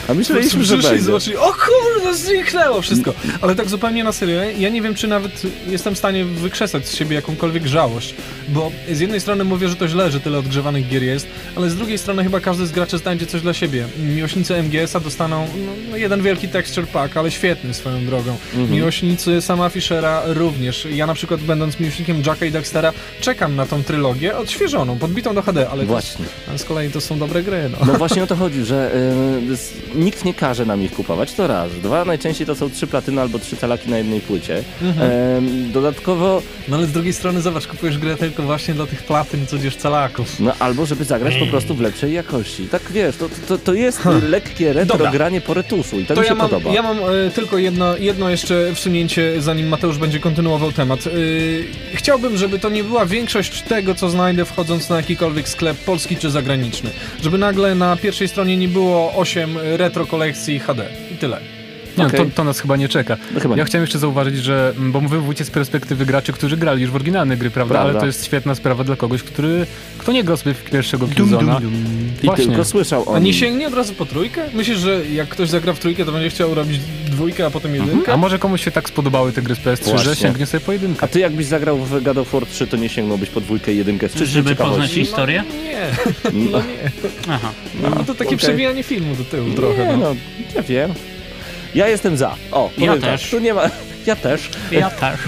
[0.08, 1.02] A myśleliśmy, że będzie.
[1.02, 3.14] zobaczyli, o kurde, zniknęło wszystko.
[3.42, 6.96] Ale tak zupełnie na serio, ja nie wiem, czy nawet jestem w stanie wykrzesać z
[6.96, 8.16] siebie jakąkolwiek żałość,
[8.50, 11.76] bo z jednej strony mówię, że to źle, że tyle odgrzewanych gier jest, ale z
[11.76, 13.86] drugiej strony chyba każdy z graczy znajdzie coś dla siebie.
[14.16, 18.38] Miłośnicy MGS-a dostaną no, no, jeden wielki texture pack, ale świetny swoją drogą.
[18.70, 20.88] Miłośnicy sama Fischera również.
[20.92, 25.42] Ja na przykład będąc miłośnikiem Jacka i Dextera czekam na tą trylogię odświeżoną, podbitą do
[25.42, 26.26] HD, ale to, Właśnie.
[26.50, 27.78] ale z kolei to są dobre gry, no.
[27.86, 28.92] No właśnie o to chodzi, że
[29.96, 31.72] y, nikt nie każe nam ich kupować, to raz.
[31.84, 34.64] Dwa, najczęściej to są trzy platyny albo trzy calaki na jednej płycie.
[34.82, 39.46] Em, dodatkowo, No ale z drugiej strony zobacz, kupujesz grę tylko właśnie dla tych platyn,
[39.48, 40.40] tudzież calaków.
[40.40, 42.68] no albo żeby zagrać po prostu w lepszej jakości.
[42.68, 45.12] Tak wiesz, to, to, to jest lekkie retro Dobra.
[45.12, 46.74] granie po retusu i to, To mi się ja mam, podoba.
[46.74, 51.00] ja mam e, tylko jedno, jedno jeszcze wsunięcie, zanim Mateusz będzie kontynuował temat.
[51.08, 51.10] E,
[51.94, 56.30] chciałbym, żeby to nie była większość tego, co znajdę wchodząc na jakikolwiek sklep polski czy
[56.30, 56.90] zagraniczny.
[57.24, 60.86] Żeby nagle na pierwszej stronie nie było 8 retro kolekcji HD.
[61.14, 61.59] I tyle.
[61.98, 62.20] Nie, Okej.
[62.20, 63.18] to, to nas chyba nie czeka.
[63.34, 63.66] No chyba ja nie.
[63.66, 66.96] chciałem jeszcze zauważyć, że, mm, bo mówię wójcie z perspektywy graczy, którzy grali już w
[66.96, 67.74] oryginalne gry, prawda?
[67.76, 67.92] Prawda.
[67.92, 69.66] Ale to jest świetna sprawa dla kogoś, który,
[69.98, 71.62] kto nie grał sobie w pierwszego Killzona.
[72.24, 72.46] I Właśnie.
[72.46, 74.42] tylko słyszał o A nie sięgnie od razu po trójkę?
[74.54, 76.80] Myślisz, że jak ktoś zagra w trójkę, to będzie chciał robić
[77.12, 78.14] dwójkę, a potem jedynkę?
[78.14, 79.98] A może komuś się tak spodobały te gry z PS3, Właśnie.
[80.00, 81.04] że sięgnie sobie po jedynkę.
[81.04, 83.78] A ty jakbyś zagrał w God of War 3, to nie sięgnąłbyś po dwójkę i
[83.78, 85.44] jedynkę z czystej Żeby poznać historię?
[85.64, 85.80] Nie,
[86.34, 86.92] No, no nie.
[87.30, 87.52] Aha.
[87.82, 88.38] No, to takie okej.
[88.38, 89.88] przewijanie filmu do tyłu trochę.
[89.88, 89.98] Nie, no.
[89.98, 90.16] no,
[90.56, 90.94] ja wiem.
[91.76, 92.36] Ja jestem za.
[92.52, 93.22] O, Ja powiem też.
[93.22, 93.62] Tak, tu nie ma...
[94.06, 94.50] Ja też.
[94.72, 95.20] Ja też.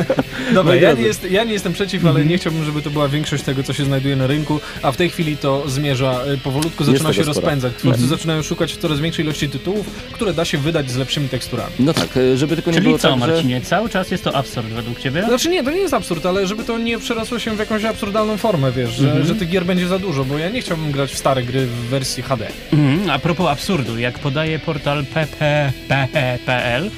[0.54, 2.16] Dobra, ja nie, jest, ja nie jestem przeciw, Mhm.
[2.16, 4.96] ale nie chciałbym, żeby to była większość tego, co się znajduje na rynku, a w
[4.96, 7.26] tej chwili to zmierza y, powolutku, zaczyna się sporo.
[7.34, 7.72] rozpędzać.
[7.72, 8.08] Twórcy Mhm.
[8.08, 11.72] zaczynają szukać coraz większej ilości tytułów, które da się wydać z lepszymi teksturami.
[11.78, 13.26] No tak, e, żeby tylko nie Czyli było co, tak, że...
[13.26, 13.60] Marcinie?
[13.60, 15.22] Cały czas jest to absurd według ciebie?
[15.28, 18.36] Znaczy nie, to nie jest absurd, ale żeby to nie przerosło się w jakąś absurdalną
[18.36, 19.26] formę, wiesz, że, Mhm.
[19.26, 21.70] że tych gier będzie za dużo, bo ja nie chciałbym grać w stare gry w
[21.70, 22.46] wersji HD.
[22.72, 26.90] Mhm, a propos absurdu, jak podaje portal pp.pl,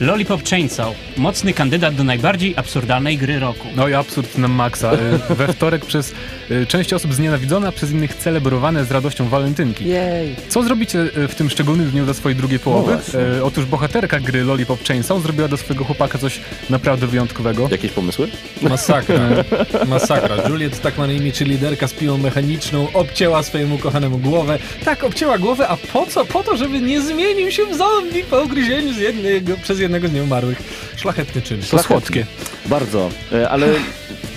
[0.00, 0.94] Lollipop Chainsaw.
[1.16, 3.68] Mocny kandydat do najbardziej absurdalnej gry roku.
[3.76, 4.92] No i absurd na maksa.
[5.30, 6.12] Y, We wtorek przez
[6.50, 9.84] y, część osób znienawidzone, a przez innych celebrowane z radością walentynki.
[9.88, 10.36] Jej.
[10.48, 12.98] Co zrobicie y, w tym szczególnym dniu dla swojej drugiej połowy?
[13.38, 17.68] No Otóż bohaterka gry Lollipop Chainsaw zrobiła do swojego chłopaka coś naprawdę wyjątkowego.
[17.70, 18.28] Jakieś pomysły?
[18.62, 19.20] Masakra.
[19.86, 20.48] Masakra.
[20.48, 24.58] Juliet, tak ma na imię, czyli liderka z piłą mechaniczną, obcięła swojemu kochanemu głowę.
[24.84, 26.24] Tak, obcięła głowę, a po co?
[26.24, 30.12] Po to, żeby nie zmienił się w zombie po ugryzieniu z jednego, przez jednego z
[30.12, 30.62] nieumarłych.
[30.96, 31.60] Szlachetny czyn.
[31.70, 32.26] To słodkie.
[32.66, 33.66] Bardzo, e, ale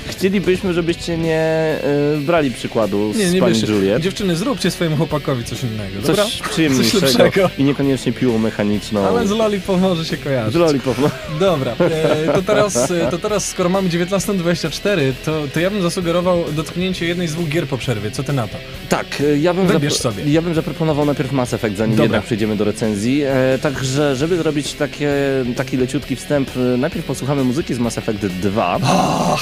[0.10, 3.74] chcielibyśmy, żebyście nie e, brali przykładu z Nie, nie pani bierzcie.
[3.74, 4.02] Juliet.
[4.02, 6.24] Dziewczyny, zróbcie swojemu chłopakowi coś innego, dobra?
[6.24, 7.50] Coś przyjemniejszego Coś lepszego.
[7.58, 9.08] i niekoniecznie piłą mechaniczną.
[9.08, 10.54] Ale z Lollipop może się kojarzyć.
[10.54, 10.98] Z Lollipop.
[11.40, 16.44] Dobra, e, to, teraz, e, to teraz skoro mamy 19.24, to, to ja bym zasugerował
[16.56, 18.12] dotknięcie jednej z dwóch gier po przerwie.
[18.12, 18.58] Co ty na to?
[18.90, 20.24] Tak, e, ja bym, Wybierz sobie.
[20.28, 22.04] ja bym zaproponował najpierw Mass Effect, zanim Dobra.
[22.04, 23.22] jednak przejdziemy do recenzji.
[23.26, 25.12] E, także, żeby zrobić takie,
[25.56, 28.80] taki leciutki wstęp, najpierw posłuchamy muzyki z Mass Effect 2.
[28.84, 29.38] O,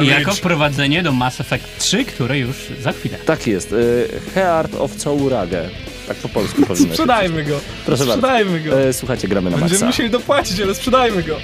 [0.00, 3.18] I jako wprowadzenie do Mass Effect 3, które już za chwilę.
[3.26, 5.68] Tak jest, e, Heart of Caurage.
[6.08, 7.60] Tak po polsku powinno się Sprzedajmy go.
[7.86, 8.12] Proszę bardzo.
[8.26, 8.80] Sprzedajmy go.
[8.80, 9.86] E, Słuchajcie, gramy na Będziemy maksa.
[9.86, 11.36] musieli dopłacić, ale sprzedajmy go.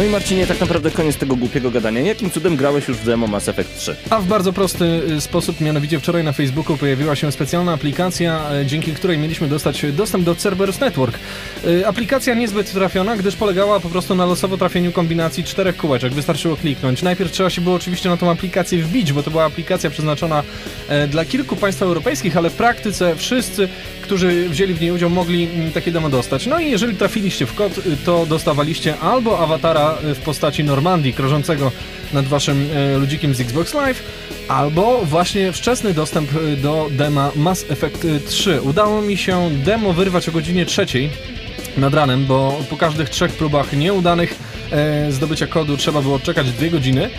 [0.00, 2.00] No i Marcinie, tak naprawdę koniec tego głupiego gadania.
[2.00, 3.96] Jakim cudem grałeś już w demo Mass Effect 3?
[4.10, 8.66] A w bardzo prosty y, sposób, mianowicie wczoraj na Facebooku pojawiła się specjalna aplikacja, e,
[8.66, 11.18] dzięki której mieliśmy dostać dostęp do Cerberus Network.
[11.64, 16.12] Y, Aplikacja niezbyt trafiona, gdyż polegała po prostu na losowo trafieniu kombinacji czterech kółeczek.
[16.12, 17.02] Wystarczyło kliknąć.
[17.02, 20.42] Najpierw trzeba się było oczywiście na tą aplikację wbić, bo to była aplikacja przeznaczona
[20.88, 23.68] e, dla kilku państw europejskich, ale w praktyce wszyscy,
[24.02, 26.46] którzy wzięli w niej udział, mogli mm, takie demo dostać.
[26.46, 31.72] No i jeżeli trafiliście w kod, y, to dostawaliście albo awatara w postaci Normandii, krążącego
[32.12, 34.02] nad waszym e, ludzikiem z Xbox Live,
[34.48, 38.60] albo właśnie wczesny dostęp y, do dema Mass Effect y, 3.
[38.62, 41.10] Udało mi się demo wyrwać o godzinie trzeciej
[41.76, 44.38] nad ranem, bo po każdych trzech próbach nieudanych
[44.72, 47.10] e, zdobycia kodu trzeba było czekać dwie godziny.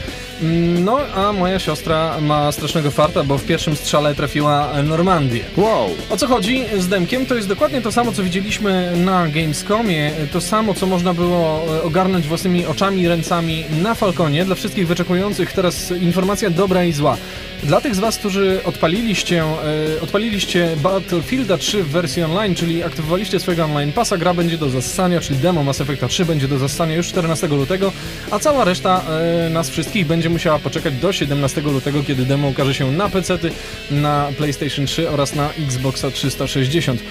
[0.42, 5.44] Mm, No, a moja siostra ma strasznego farta, bo w pierwszym strzale trafiła Normandię.
[5.58, 5.90] Wow!
[6.10, 7.26] O co chodzi z demkiem?
[7.26, 11.84] To jest dokładnie to samo, co widzieliśmy na Gamescomie, to samo, co można było e,
[11.84, 14.46] ogarnąć własnymi oczami i ręcami na Falconie.
[14.46, 17.18] Dla wszystkich wyczekujących teraz informacja dobra i zła.
[17.64, 23.40] Dla tych z Was, którzy odpaliliście, e, odpaliliście Battlefielda 3 w wersji online, czyli aktywowaliście
[23.40, 26.96] swojego online pasa, gra będzie do zassania, czyli demo Mass Effecta 3 będzie do zassania
[26.96, 27.92] już 14 lutego,
[28.32, 29.04] a cała reszta
[29.46, 33.52] e, nas wszystkich będzie musiała poczekać do 17 lutego, kiedy demo ukaże się na PC-ty,
[33.92, 37.02] na PlayStation 3 oraz na Xboxa 360.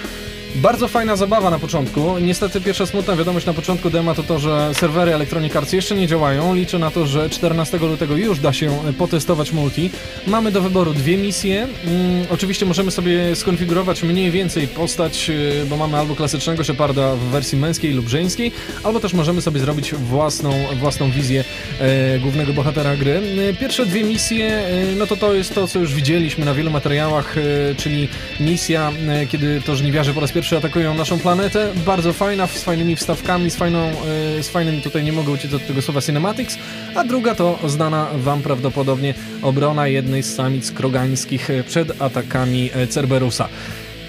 [0.55, 2.17] Bardzo fajna zabawa na początku.
[2.21, 6.07] Niestety pierwsza smutna wiadomość na początku dema to to, że serwery Electronic Arts jeszcze nie
[6.07, 6.55] działają.
[6.55, 9.89] Liczę na to, że 14 lutego już da się potestować multi.
[10.27, 11.61] Mamy do wyboru dwie misje.
[11.63, 17.19] Mm, oczywiście możemy sobie skonfigurować mniej więcej postać, yy, bo mamy albo klasycznego Sheparda w
[17.19, 18.51] wersji męskiej lub żeńskiej,
[18.83, 21.43] albo też możemy sobie zrobić własną, własną wizję
[21.79, 23.21] e, głównego bohatera gry.
[23.49, 26.71] E, Pierwsze dwie misje, e, no to to jest to, co już widzieliśmy na wielu
[26.71, 27.41] materiałach, e,
[27.75, 28.07] czyli
[28.39, 31.67] misja, e, kiedy to żniwiarze po raz pierwszy pierwszy atakują naszą planetę.
[31.85, 35.67] Bardzo fajna, z fajnymi wstawkami, z, fajną, e, z fajnym, tutaj nie mogę uciec od
[35.67, 36.57] tego słowa cinematics,
[36.95, 43.49] a druga to znana wam prawdopodobnie obrona jednej z samic krogańskich przed atakami Cerberusa.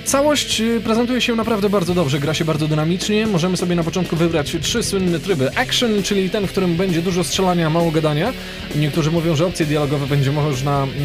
[0.05, 3.27] Całość y, prezentuje się naprawdę bardzo dobrze, gra się bardzo dynamicznie.
[3.27, 5.51] Możemy sobie na początku wybrać trzy słynne tryby.
[5.57, 8.33] Action, czyli ten, w którym będzie dużo strzelania, mało gadania.
[8.77, 10.97] Niektórzy mówią, że opcje dialogowe będzie można, mm,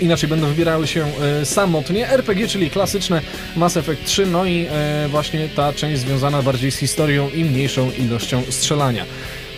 [0.00, 1.06] y, inaczej będą wybierały się
[1.42, 2.10] y, samotnie.
[2.10, 3.20] RPG, czyli klasyczne
[3.56, 4.66] Mass Effect 3, no i
[5.08, 9.04] właśnie ta część związana bardziej z historią i mniejszą ilością strzelania.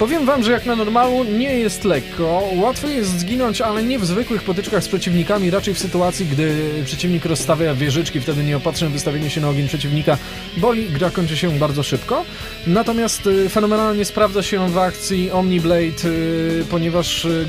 [0.00, 2.42] Powiem wam, że jak na normalu nie jest lekko.
[2.54, 7.24] Łatwo jest zginąć, ale nie w zwykłych potyczkach z przeciwnikami, raczej w sytuacji, gdy przeciwnik
[7.24, 10.18] rozstawia wieżyczki, wtedy nieopatrzne wystawienie się na ogień przeciwnika
[10.56, 12.24] boli, gra kończy się bardzo szybko.
[12.66, 17.46] Natomiast y, fenomenalnie sprawdza się w akcji Omniblade, y, ponieważ y,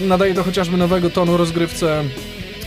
[0.00, 2.04] nadaje to chociażby nowego tonu rozgrywce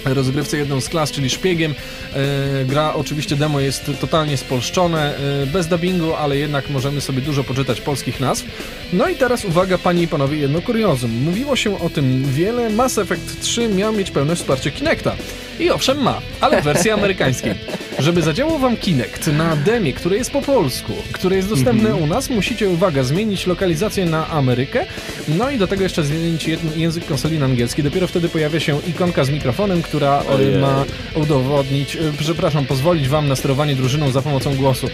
[0.05, 1.75] rozgrywce jedną z klas, czyli szpiegiem.
[2.13, 7.43] E, gra oczywiście demo jest totalnie spolszczone, e, bez dubbingu, ale jednak możemy sobie dużo
[7.43, 8.45] poczytać polskich nazw.
[8.93, 11.11] No i teraz uwaga, panie i panowie, jedno kuriozum.
[11.11, 12.69] Mówiło się o tym wiele.
[12.69, 15.15] Mass Effect 3 miał mieć pełne wsparcie Kinecta.
[15.59, 17.53] I owszem ma, ale w wersji amerykańskiej.
[17.99, 22.29] Żeby zadziałał wam Kinect na demie, które jest po polsku, które jest dostępne u nas,
[22.29, 24.85] musicie, uwaga, zmienić lokalizację na Amerykę,
[25.27, 27.83] no i do tego jeszcze zmienić język konsoli na angielski.
[27.83, 30.57] Dopiero wtedy pojawia się ikonka z mikrofonem, która Ojej.
[30.57, 34.87] ma udowodnić, e, przepraszam, pozwolić wam na sterowanie drużyną za pomocą głosu.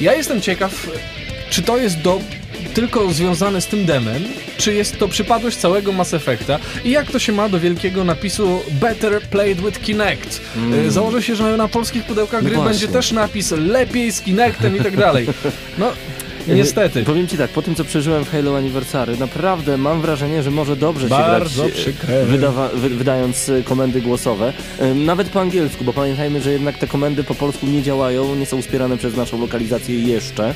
[0.00, 0.90] Ja jestem ciekaw,
[1.50, 2.20] czy to jest do
[2.74, 4.22] tylko związane z tym demem,
[4.58, 8.60] czy jest to przypadłość całego Mass Effecta i jak to się ma do wielkiego napisu
[8.70, 10.40] Better Played with Kinect.
[10.86, 14.76] E, Założę się, że na polskich pudełkach No gry będzie też napis lepiej z Kinectem
[14.76, 15.26] i tak dalej.
[15.78, 15.92] No,
[16.48, 17.04] niestety.
[17.04, 20.76] Powiem ci tak, po tym co przeżyłem w Halo Anniversary, naprawdę mam wrażenie, że może
[20.76, 22.24] dobrze Bardzo się grać, e, przykre.
[22.24, 24.52] wydawa, wy, wydając e, komendy głosowe.
[24.94, 28.62] Nawet po angielsku, bo pamiętajmy, że jednak te komendy po polsku nie działają, nie są
[28.62, 30.54] wspierane przez naszą lokalizację jeszcze.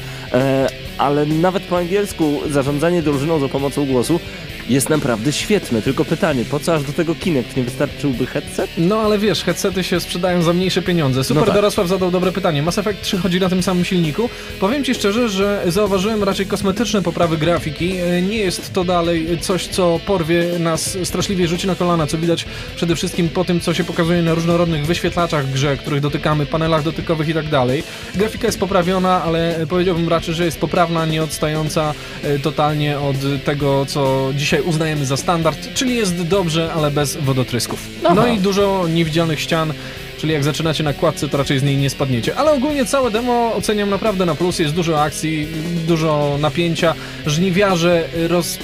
[1.02, 4.20] Ale nawet po angielsku zarządzanie drużyną za pomocą głosu
[4.68, 5.82] jest naprawdę świetne.
[5.82, 7.56] Tylko pytanie, po co aż do tego Kinect?
[7.56, 8.70] Nie wystarczyłby headset?
[8.78, 11.24] No ale wiesz, headsety się sprzedają za mniejsze pieniądze.
[11.24, 11.54] Super No tak.
[11.54, 12.62] Dorosław zadał dobre pytanie.
[12.62, 14.28] Mass Effect 3 chodzi na tym samym silniku.
[14.60, 17.96] Powiem ci szczerze, że zauważyłem raczej kosmetyczne poprawy grafiki.
[17.96, 22.44] E, Nie jest to dalej coś, co porwie nas straszliwie rzuci na kolana, co widać
[22.76, 27.28] przede wszystkim po tym, co się pokazuje na różnorodnych wyświetlaczach grze, których dotykamy, panelach dotykowych
[27.28, 27.82] i tak dalej.
[28.14, 33.86] Grafika jest poprawiona, ale powiedziałbym raczej, że jest poprawna, nie odstająca e, totalnie od tego,
[33.86, 37.88] co dzisiaj uznajemy za standard, czyli jest dobrze, ale bez wodotrysków.
[38.14, 39.72] No i dużo niewidzialnych ścian,
[40.18, 42.36] czyli jak zaczynacie na kładce, to raczej z niej nie spadniecie.
[42.36, 45.48] Ale ogólnie całe demo oceniam naprawdę na plus, jest dużo akcji,
[45.86, 46.94] dużo napięcia,
[47.26, 48.58] żniwiarze roz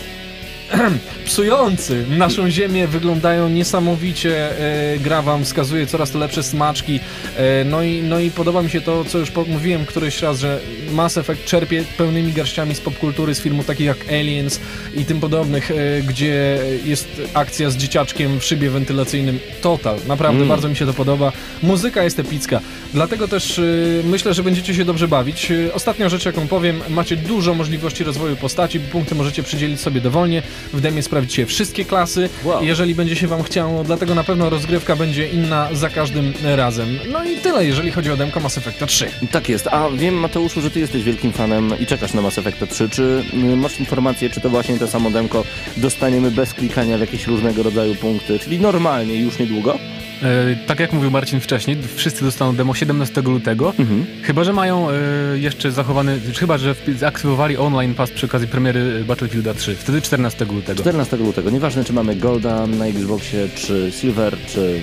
[1.24, 4.60] psujący naszą ziemię wyglądają niesamowicie.
[4.94, 7.00] E, gra wam wskazuje coraz to lepsze smaczki.
[7.36, 10.60] E, no, i, no i podoba mi się to, co już mówiłem któryś raz, że
[10.92, 14.60] Mass Effect czerpie pełnymi garściami z popkultury, z filmów takich jak Aliens
[14.94, 19.38] i tym podobnych, e, gdzie jest akcja z dzieciaczkiem w szybie wentylacyjnym.
[19.62, 20.48] Total, naprawdę Mm.
[20.48, 21.32] bardzo mi się to podoba.
[21.62, 22.60] Muzyka jest epicka,
[22.94, 23.60] dlatego też
[24.04, 25.52] myślę, że będziecie się dobrze bawić.
[25.74, 30.42] Ostatnia rzecz, jaką powiem, macie dużo możliwości rozwoju postaci, punkty możecie przydzielić sobie dowolnie.
[30.72, 32.64] W demie sprawdzicie wszystkie klasy, Wow.
[32.64, 36.98] jeżeli będzie się wam chciało, dlatego na pewno rozgrywka będzie inna za każdym razem.
[37.12, 39.10] No i tyle, jeżeli chodzi o demko Mass Effecta 3.
[39.30, 42.70] Tak jest, a wiem Mateuszu, że ty jesteś wielkim fanem i czekasz na Mass Effect
[42.70, 42.88] 3.
[42.88, 45.44] Czy y, masz informację, czy to właśnie to samo demko
[45.76, 49.78] dostaniemy bez klikania w jakieś różnego rodzaju punkty, czyli normalnie już niedługo?
[50.22, 53.74] E, tak jak mówił Marcin wcześniej, wszyscy dostaną demo 17 lutego.
[53.78, 54.06] Mhm.
[54.22, 54.94] Chyba, że mają e,
[55.38, 59.74] jeszcze zachowany, chyba, że zaktywowali online pass przy okazji premiery Battlefielda 3.
[59.74, 60.80] Wtedy 14 lutego.
[60.80, 61.50] 14 lutego.
[61.50, 64.80] Nieważne, czy mamy Golda na Xboxie, czy Silver, czy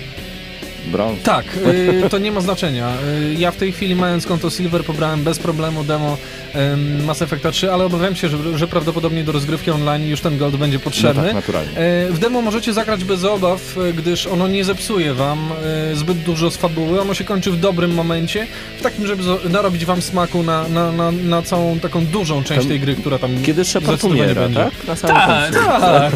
[0.88, 1.22] Bronze.
[1.24, 1.46] Tak,
[2.06, 2.90] y, to nie ma znaczenia.
[3.32, 6.18] Y, ja w tej chwili mając konto Silver pobrałem bez problemu demo
[6.74, 10.38] ym, Mass Effecta 3, ale obawiam się, że, że prawdopodobnie do rozgrywki online już ten
[10.38, 11.24] gold będzie No potrzebny.
[11.24, 11.72] tak, naturalnie.
[11.78, 15.50] E, W demo możecie zagrać bez obaw, gdyż ono nie zepsuje wam
[15.92, 17.02] e, zbyt dużo z fabuły.
[17.02, 18.48] Ono się kończy w dobrym momencie,
[18.80, 22.70] w takim, żeby narobić wam smaku na, na, na, na całą taką dużą część Tam-
[22.70, 24.60] tej gry, która tam Kiedy Shepard umiera, będzie.
[24.60, 25.00] tak?
[25.02, 25.12] Tak.
[25.12, 26.14] Tak, tak,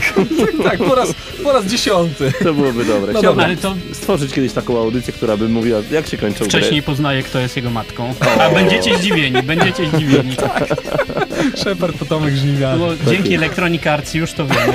[0.64, 2.32] tak, po raz, po raz dziesiąty.
[2.44, 3.14] To byłoby dobre.
[3.14, 3.46] No Chciałbym.
[3.46, 6.86] Ale to stworzyć kiedyś taką audycję, która by mówiła, jak się kończą wcześniej gry.
[6.86, 8.14] poznaje, kto jest jego matką.
[8.40, 10.34] A będziecie zdziwieni, będziecie zdziwieni.
[10.34, 11.29] Shepard
[12.00, 12.80] to Tomek Żniwiarz.
[12.80, 14.74] Bo dzięki Electronic Arts już to wiemy.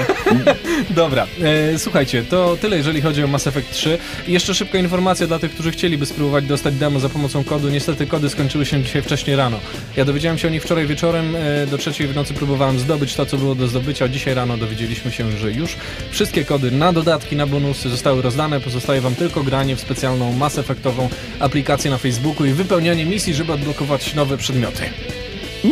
[0.90, 3.98] Dobra, e, słuchajcie, to tyle jeżeli chodzi o Mass Effect 3.
[4.28, 7.68] I jeszcze szybka informacja dla tych, którzy chcieliby spróbować dostać demo za pomocą kodu.
[7.68, 9.60] Niestety kody skończyły się dzisiaj wcześniej rano.
[9.96, 13.26] Ja dowiedziałem się o nich wczoraj wieczorem, e, do trzeciej w nocy próbowałem zdobyć to,
[13.26, 14.08] co było do zdobycia.
[14.08, 15.76] Dzisiaj rano dowiedzieliśmy się, że już
[16.10, 18.60] wszystkie kody na dodatki, na bonusy zostały rozdane.
[18.60, 21.08] Pozostaje wam tylko granie w specjalną Mass Effectową
[21.40, 24.82] aplikację na Facebooku i wypełnianie misji, żeby odblokować nowe przedmioty.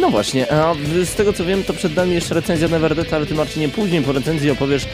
[0.01, 0.75] No właśnie, a
[1.05, 4.13] z tego co wiem, to przed nami jeszcze recenzja Neverdeta, ale ty Marcinie później po
[4.13, 4.87] recenzji opowiesz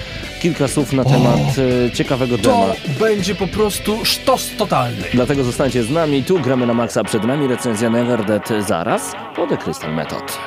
[0.42, 1.38] kilka słów na temat
[1.86, 2.54] e, ciekawego dema.
[2.54, 5.04] To będzie po prostu sztos totalny.
[5.14, 9.56] Dlatego zostańcie z nami, tu gramy na maksa, przed nami recenzja Neverdead zaraz po The
[9.56, 10.38] Crystal Method.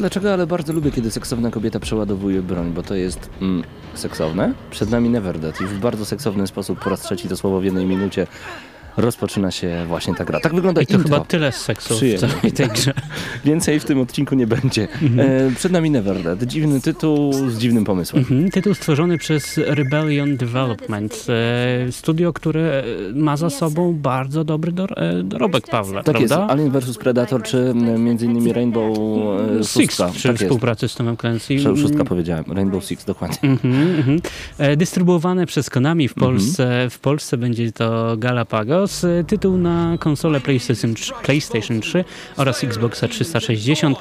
[0.00, 4.54] Dlaczego, ale bardzo lubię, kiedy seksowna kobieta przeładowuje broń, bo to jest mm, seksowne.
[4.70, 7.86] Przed nami Neverdead i w bardzo seksowny sposób po raz trzeci to słowo w jednej
[7.86, 8.26] minucie
[9.00, 10.40] rozpoczyna się właśnie ta gra.
[10.40, 11.08] Tak wygląda I to intro.
[11.14, 12.28] chyba tyle z seksu w Przyjemnie.
[12.28, 12.92] całej tej grze.
[13.44, 14.88] Więcej w tym odcinku nie będzie.
[15.18, 16.42] E, przed nami Neverdead.
[16.42, 18.22] Dziwny tytuł z dziwnym pomysłem.
[18.22, 21.26] Mhm, Tytuł stworzony przez Rebellion Development,
[21.88, 24.94] e, studio, które e, ma za sobą bardzo dobry dor
[25.24, 26.52] dorobek, Pawle, Tak jest, prawda?
[26.54, 28.98] Alien vs Predator, czy między innymi Rainbow
[29.60, 30.08] e, Six Szóstka.
[30.08, 30.44] przy Tak jest.
[30.44, 31.58] współpracy z Tomem Clancy.
[31.60, 33.50] Szóstka powiedziałem, Rainbow Six, dokładnie.
[33.50, 34.20] Mhm, mhm.
[34.78, 36.32] Dystrybuowane przez Konami w Mhm.
[36.32, 36.86] Polsce.
[36.90, 38.89] W Polsce będzie to Galapagos.
[38.90, 42.04] Heroes, e, tytuł na konsolę PlayStation 3, PlayStation 3
[42.36, 43.98] oraz Xboxa 360,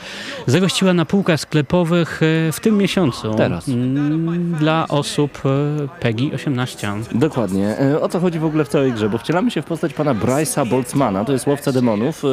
[0.47, 3.33] zagościła na półkach sklepowych e, w tym miesiącu.
[3.33, 3.67] Teraz.
[3.67, 6.87] Mm, Dla osób e, PEGI 18.
[7.11, 7.77] Dokładnie.
[8.01, 9.09] O co chodzi w ogóle w całej grze?
[9.09, 12.23] Bo wcielamy się w postać pana Bryce'a Boltzmana, to jest łowca demonów.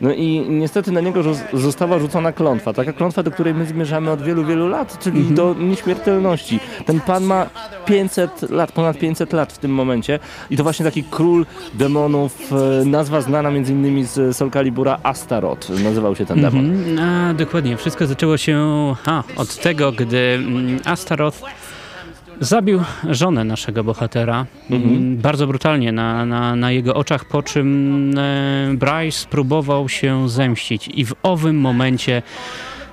[0.00, 2.72] No i niestety na niego zo- została rzucona klątwa.
[2.72, 6.60] Taka klątwa, do której my zmierzamy od wielu, wielu lat, czyli do nieśmiertelności.
[6.86, 7.46] Ten pan ma
[7.86, 10.18] 500 lat, ponad 500 lat w tym momencie
[10.50, 15.70] i to właśnie taki król demonów, e, nazwa znana między innymi z Soul Calibura Astaroth,
[15.84, 16.66] nazywał się ten demon.
[16.66, 16.98] Mhm.
[16.98, 17.76] A, dokładnie.
[17.76, 18.58] Wszystko zaczęło się
[19.36, 21.42] od tego, gdy mm, Astaroth
[22.40, 28.74] zabił żonę naszego bohatera mm, bardzo brutalnie na, na, na jego oczach, po czym e,
[28.74, 32.22] Bryce próbował się zemścić i w owym momencie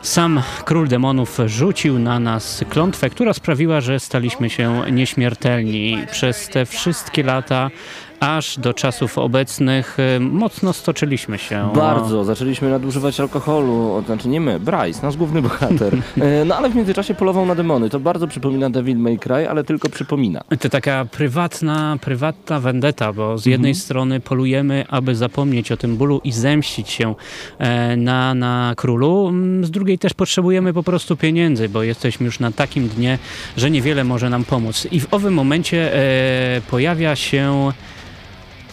[0.02, 5.98] sam król demonów rzucił na nas klątwę, która sprawiła, że staliśmy się nieśmiertelni.
[6.12, 7.72] Przez te wszystkie lata,
[8.20, 11.70] aż do czasów obecnych, e, mocno stoczyliśmy się.
[11.76, 12.24] Bardzo.
[12.24, 15.94] Zaczęliśmy nadużywać alkoholu, znaczy nie my, Bryce, nasz główny bohater.
[16.22, 17.90] E, No ale w międzyczasie polował na demony.
[17.90, 20.42] To bardzo przypomina Devil May Cry, ale tylko przypomina.
[20.60, 26.22] To taka prywatna, prywatna vendetta, bo z jednej strony polujemy, aby zapomnieć o tym bólu
[26.24, 27.16] i zemścić się
[27.60, 32.40] e, na, na królu, Mm, z drugiej też potrzebujemy po prostu pieniędzy, bo jesteśmy już
[32.40, 33.20] na takim dnie,
[33.58, 34.88] że niewiele może nam pomóc.
[34.92, 37.72] I w owym momencie e, pojawia się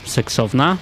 [0.05, 0.76] seksowna,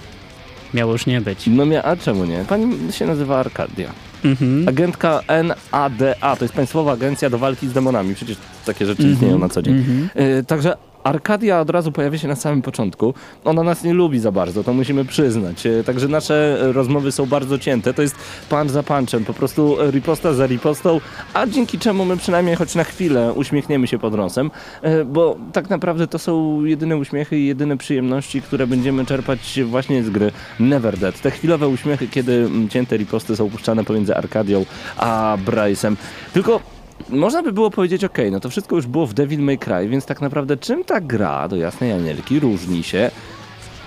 [0.75, 1.47] miało już nie być.
[1.47, 2.45] No mia, a czemu nie?
[2.49, 3.91] Pani się nazywa Arkadia.
[4.25, 4.68] Mhm.
[4.68, 8.14] Agentka NADA, to jest Państwowa Agencja do Walki z Demonami.
[8.14, 9.14] Przecież takie rzeczy Mhm.
[9.14, 9.85] istnieją na co dzień.
[10.14, 13.14] E, Także Arkadia od razu pojawia się na samym początku.
[13.44, 15.66] Ona nas nie lubi za bardzo, to musimy przyznać.
[15.66, 17.94] E, Także nasze e, rozmowy są bardzo cięte.
[17.94, 18.14] To jest
[18.48, 21.01] punch za punchem, po prostu e, riposta za ripostą,
[21.34, 24.51] a dzięki czemu my przynajmniej choć na chwilę uśmiechniemy się pod nosem,
[25.07, 30.11] bo tak naprawdę to są jedyne uśmiechy i jedyne przyjemności, które będziemy czerpać właśnie z
[30.11, 30.30] gry
[30.61, 31.20] Never Dead.
[31.20, 34.64] Te chwilowe uśmiechy, kiedy cięte riposty są puszczane pomiędzy Arkadią
[34.96, 35.96] a Bryce'em.
[36.32, 36.61] Tylko
[37.09, 40.07] można by było powiedzieć, ok, no to wszystko już było w Devil May Cry, więc
[40.07, 43.11] tak naprawdę czym ta gra do Jasnej Anielki różni się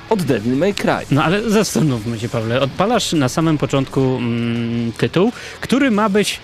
[0.10, 1.06] od Devil May Cry?
[1.12, 2.62] No ale zastanówmy się, Pawle.
[2.62, 6.40] Odpalasz na samym początku mm, tytuł, który ma być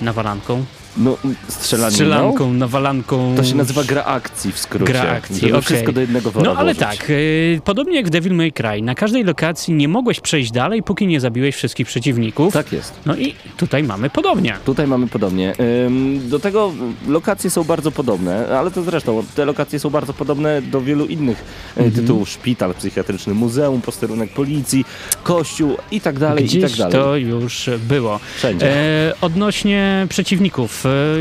[0.00, 0.64] nawalanką,
[0.96, 1.16] No,
[1.48, 1.90] strzelaniną?
[1.90, 3.34] strzelanką, nawalanką.
[3.36, 4.92] To się nazywa gra akcji w skrócie.
[4.92, 5.62] Gra akcji, Żeby okej.
[5.62, 6.98] wszystko do jednego wora No ale włożyć.
[6.98, 10.82] tak, y, podobnie jak w Devil May Cry, na każdej lokacji nie mogłeś przejść dalej,
[10.82, 12.52] póki nie zabiłeś wszystkich przeciwników.
[12.54, 12.92] Tak jest.
[13.06, 14.54] No i tutaj mamy podobnie.
[14.64, 15.52] Tutaj mamy podobnie.
[15.86, 16.72] Ym, Do tego
[17.08, 21.44] lokacje są bardzo podobne, ale to zresztą te lokacje są bardzo podobne do wielu innych
[21.76, 21.92] e, Mhm.
[21.92, 22.28] tytułów.
[22.28, 24.84] Szpital psychiatryczny, muzeum, posterunek policji,
[25.22, 26.92] kościół i tak dalej, i tak Gdzieś dalej.
[26.92, 28.20] to już było.
[28.36, 28.72] Wszędzie.
[28.76, 30.77] E, odnośnie przeciwników,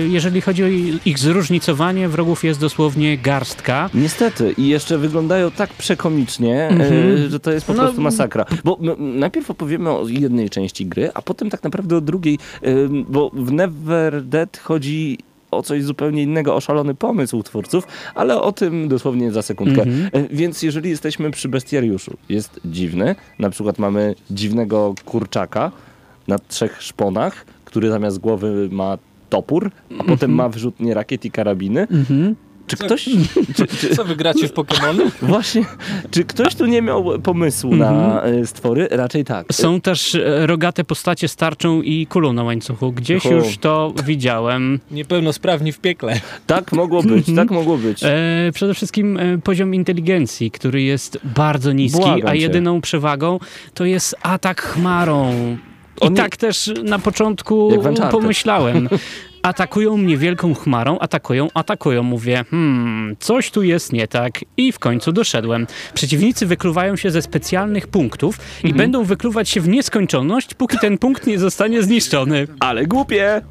[0.10, 0.68] jeżeli chodzi o
[1.06, 3.90] ich zróżnicowanie, wrogów jest dosłownie garstka.
[3.94, 6.94] Niestety i jeszcze wyglądają tak przekomicznie, Mhm.
[7.26, 8.46] e, że to jest po No, prostu masakra.
[8.64, 12.70] Bo najpierw opowiemy o jednej części gry, a potem tak naprawdę o drugiej, e,
[13.10, 15.18] bo w Never Dead chodzi
[15.52, 19.82] o coś zupełnie innego, o szalony pomysł twórców, ale o tym dosłownie za sekundkę.
[19.82, 20.10] Mhm.
[20.26, 25.72] E, Więc jeżeli jesteśmy przy bestiariuszu, jest dziwny, na przykład mamy dziwnego kurczaka
[26.28, 28.98] na trzech szponach, który zamiast głowy ma
[29.30, 30.10] topór, a Mhm.
[30.10, 31.88] potem ma wyrzutnie rakiet i karabiny.
[32.68, 33.10] Czy ktoś...
[33.56, 35.12] Czy, czy, Co, wygracie w Pokémony?
[35.22, 35.66] Właśnie,
[36.12, 38.88] czy ktoś tu nie miał pomysłu na e, stwory?
[38.92, 39.54] Raczej tak.
[39.54, 42.92] Są też e, rogate postacie z tarczą i kulą na łańcuchu.
[42.92, 43.34] Gdzieś Hu.
[43.34, 44.80] już to widziałem.
[44.92, 46.20] Niepełnosprawni w piekle.
[46.48, 48.04] Tak mogło być, tak mogło być.
[48.04, 52.38] E, przede wszystkim e, poziom inteligencji, który jest bardzo niski, Błagam a cię.
[52.38, 53.40] jedyną przewagą
[53.74, 55.34] to jest atak chmarą.
[56.02, 57.72] I On tak też na początku
[58.12, 58.90] pomyślałem.
[59.52, 62.04] Atakują mnie wielką chmarą, atakują, atakują.
[62.04, 64.40] Mówię, hmm, coś tu jest nie tak.
[64.58, 65.68] I w końcu doszedłem.
[65.94, 68.78] Przeciwnicy wykluwają się ze specjalnych punktów i Mhm.
[68.78, 72.48] będą wykluwać się w nieskończoność, póki ten punkt nie zostanie zniszczony.
[72.60, 73.42] Ale głupie!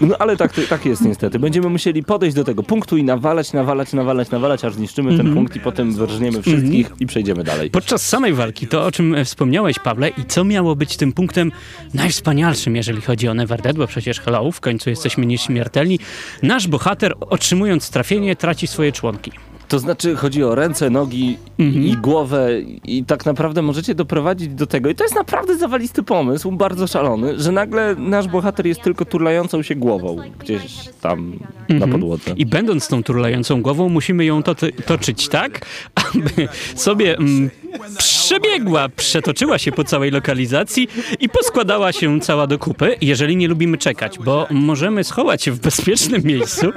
[0.00, 1.38] No ale tak, tak jest niestety.
[1.38, 5.26] Będziemy musieli podejść do tego punktu i nawalać, nawalać, nawalać, nawalać, aż zniszczymy Mhm.
[5.28, 7.70] ten punkt i potem wyrżniemy wszystkich i przejdziemy dalej.
[7.70, 11.52] Podczas samej walki, to o czym e, wspomniałeś, Pawle, i co miało być tym punktem
[11.94, 15.98] najwspanialszym, jeżeli chodzi o Never Dead, bo przecież hello, w końcu jesteśmy nieśmiertelni,
[16.42, 19.32] nasz bohater, otrzymując trafienie, traci swoje członki.
[19.72, 21.84] To znaczy chodzi o ręce, nogi Mhm.
[21.86, 22.48] i głowę
[22.84, 27.40] i tak naprawdę możecie doprowadzić do tego, i to jest naprawdę zawalisty pomysł, bardzo szalony,
[27.40, 30.62] że nagle nasz bohater jest tylko turlającą się głową gdzieś
[31.00, 32.30] tam na podłodze.
[32.36, 34.54] I będąc tą turlającą głową, musimy ją to
[34.86, 37.50] toczyć tak, aby sobie mm,
[37.98, 40.88] przebiegła, przetoczyła się po całej lokalizacji
[41.20, 45.60] i poskładała się cała do kupy, jeżeli nie lubimy czekać, bo możemy schować się w
[45.60, 46.72] bezpiecznym miejscu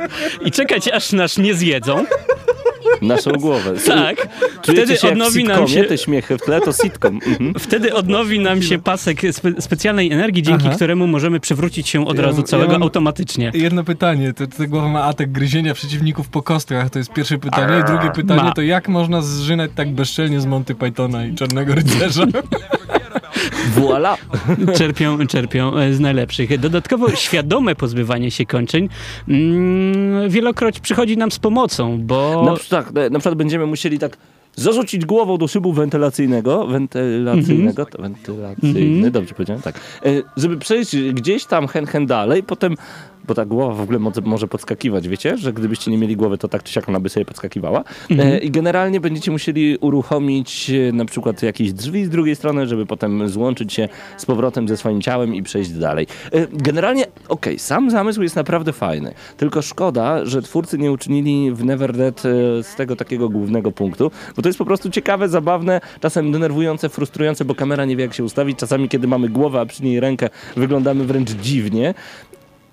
[0.46, 2.06] i czekać, aż nas nie zjedzą.
[3.02, 3.74] Naszą głowę.
[3.88, 4.28] Tak.
[4.64, 7.20] Wtedy się odnowi nam się- Te śmiechy w tle to sitcom.
[7.28, 7.54] Mhm.
[7.60, 10.76] Wtedy odnowi nam się pasek spe specjalnej energii, dzięki Aha.
[10.76, 13.52] któremu możemy przywrócić się od Ja- razu ja całego mam- automatycznie.
[13.54, 17.80] Jedno pytanie, to, to głowa ma atak gryzienia przeciwników po kostkach, to jest pierwsze pytanie.
[17.82, 18.52] I drugie pytanie Ma.
[18.54, 22.26] to jak można zżynać tak bezczelnie z Monty Pythona i Czarnego Rycerza?
[23.76, 24.18] Voila!
[24.78, 26.60] Czerpią, czerpią e, z najlepszych.
[26.60, 28.90] Dodatkowo świadome pozbywanie się kończeń
[29.28, 32.44] mm, wielokroć przychodzi nam z pomocą, bo...
[32.46, 34.18] Na, tak, na przykład będziemy musieli tak
[34.56, 37.88] zarzucić głową do szybu wentylacyjnego, wentylacyjnego, Mhm.
[37.98, 39.76] to wentylacyjny, dobrze powiedziałem, tak,
[40.06, 42.76] E, żeby przejść gdzieś tam hen, hen dalej, potem,
[43.28, 46.48] bo ta głowa w ogóle może, może podskakiwać, wiecie, że gdybyście nie mieli głowy, to
[46.48, 47.84] tak czy siak ona by sobie podskakiwała.
[48.10, 48.30] Mhm.
[48.30, 52.86] E, i generalnie będziecie musieli uruchomić e, na przykład jakieś drzwi z drugiej strony, żeby
[52.86, 56.08] potem złączyć się z powrotem ze swoim ciałem i przejść dalej.
[56.32, 61.66] E, Generalnie, okej, sam zamysł jest naprawdę fajny, tylko szkoda, że twórcy nie uczynili w
[61.66, 62.22] Never Dead
[62.62, 67.46] z tego takiego głównego punktu, bo to jest po prostu ciekawe, zabawne, czasem denerwujące, frustrujące,
[67.46, 70.30] bo kamera nie wie jak się ustawić, czasami kiedy mamy głowę, a przy niej rękę,
[70.56, 71.94] wyglądamy wręcz dziwnie,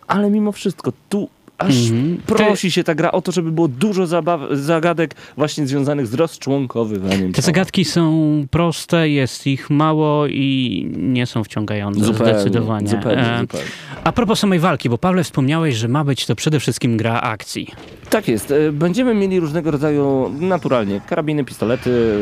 [0.06, 1.28] ale mimo wszystko tu
[1.58, 2.16] aż Mhm.
[2.26, 7.32] prosi się ta gra o to, żeby było dużo zabaw, zagadek właśnie związanych z rozczłonkowywaniem
[7.32, 12.88] Te zagadki są proste, jest ich mało i nie są wciągające Zupełnie, zdecydowanie.
[12.88, 13.66] Zupełnie, E, zupełnie.
[14.04, 17.66] A propos samej walki, bo Pawle wspomniałeś, że ma być to przede wszystkim gra akcji.
[18.10, 18.50] Tak jest.
[18.50, 22.16] E, Będziemy mieli różnego rodzaju, naturalnie, karabiny, pistolety,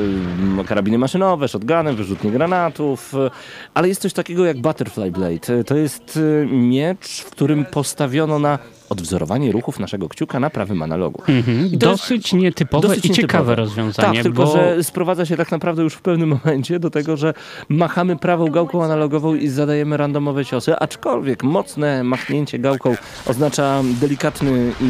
[0.66, 3.30] karabiny maszynowe, shotguny, wyrzutnie granatów, e,
[3.74, 5.64] ale jest coś takiego jak Butterfly Blade.
[5.64, 6.18] To jest
[6.52, 8.58] miecz, w którym postawiono na
[8.91, 11.22] odwzorowanie ruchów naszego kciuka na prawym analogu.
[11.28, 11.61] Mhm.
[11.62, 13.55] Jest Dosyć nietypowe dosyć i ciekawe nietypowe.
[13.55, 17.16] rozwiązanie, Tak, tylko bo że sprowadza się tak naprawdę już w pewnym momencie do tego,
[17.16, 17.34] że
[17.68, 22.95] machamy prawą gałką analogową i zadajemy randomowe ciosy, aczkolwiek mocne machnięcie gałką
[23.26, 24.84] oznacza delikatny i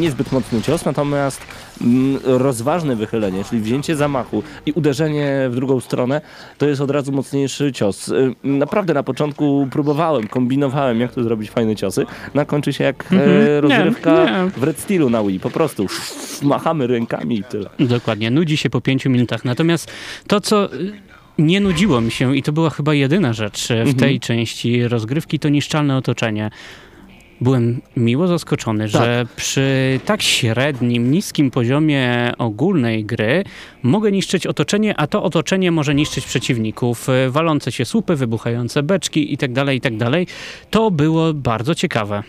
[0.00, 1.40] niezbyt mocny cios, natomiast
[2.24, 6.20] rozważne wychylenie, czyli wzięcie zamachu i uderzenie w drugą stronę,
[6.58, 8.08] to jest od razu mocniejszy cios.
[8.08, 12.06] Y, Naprawdę na początku próbowałem, kombinowałem, jak tu zrobić fajne ciosy.
[12.34, 14.44] Na kończy się jak e, rozrywka Mhm.
[14.44, 14.50] nie.
[14.50, 15.40] w Red Steelu na Wii.
[15.40, 15.86] Po prostu
[16.42, 17.70] machamy rękami i tyle.
[17.80, 19.44] Dokładnie, nudzi się po pięciu minutach.
[19.44, 19.90] Natomiast
[20.26, 20.92] to, co y,
[21.38, 25.38] nie nudziło mi się i to była chyba jedyna rzecz y, w tej części rozgrywki,
[25.38, 26.50] to niszczalne otoczenie.
[27.40, 33.44] Byłem miło zaskoczony, że przy tak średnim, niskim poziomie ogólnej gry
[33.82, 39.30] mogę niszczyć otoczenie, a to otoczenie może niszczyć przeciwników, y, walące się słupy, wybuchające beczki
[39.30, 40.10] itd., itd.
[40.70, 42.22] To było bardzo ciekawe.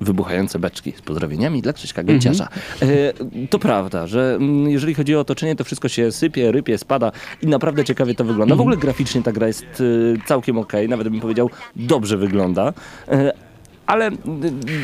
[0.00, 2.48] wybuchające beczki z pozdrowieniami dla Krzyśka Gęciarza.
[2.80, 3.00] Mhm.
[3.42, 7.12] E, to prawda, że mm, jeżeli chodzi o otoczenie, to wszystko się sypie, rypie, spada
[7.42, 8.54] i naprawdę ciekawie to wygląda.
[8.54, 8.58] Mhm.
[8.58, 12.72] W ogóle graficznie ta gra jest e, całkiem okej, nawet bym powiedział dobrze wygląda.
[13.86, 14.14] Ale y,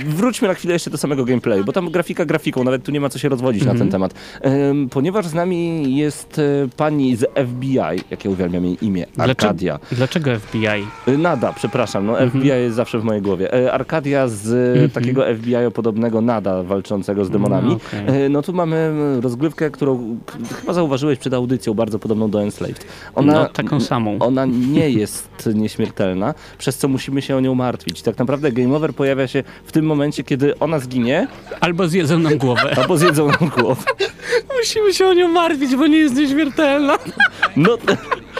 [0.06, 3.08] wróćmy na chwilę jeszcze do samego gameplayu, bo tam grafika grafiką, nawet tu nie ma
[3.08, 3.78] co się rozwodzić Mhm.
[3.78, 4.14] na ten temat.
[4.40, 6.42] Em, ponieważ z nami jest e,
[6.76, 7.76] pani z FBI,
[8.10, 9.78] jak ja uwielbiam jej imię, Arkadia.
[9.92, 10.66] Dlaczego FBI?
[11.08, 12.30] Y, Nada, przepraszam, no Mhm.
[12.30, 13.72] FBI jest zawsze w mojej głowie.
[13.72, 14.52] Arkadia z
[14.84, 17.68] e, takiego FBI podobnego Nada walczącego z demonami.
[17.68, 17.74] No,
[18.04, 18.24] okej.
[18.24, 20.16] E, No tu mamy mm, rozgrywkę, którą
[20.60, 22.86] chyba zauważyłeś przed audycją, bardzo podobną do Enslaved.
[23.14, 24.16] Ona, No, taką samą.
[24.20, 28.02] Ona nie jest nieśmiertelna, przez co musimy się o nią martwić.
[28.02, 31.26] Tak naprawdę Game Over pojawia się w tym momencie, kiedy ona zginie,
[31.60, 32.74] Albo zjedzą nam głowę.
[32.80, 33.82] albo zjedzą nam głowę.
[34.58, 36.98] Musimy się o nią martwić, bo nie jest nieśmiertelna.
[37.56, 37.78] No,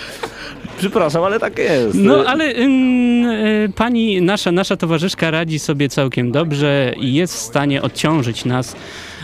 [0.78, 1.94] przepraszam, ale tak jest.
[1.94, 7.38] No, ale ym, y, pani, nasza, nasza towarzyszka radzi sobie całkiem dobrze i jest w
[7.38, 8.76] stanie odciążyć nas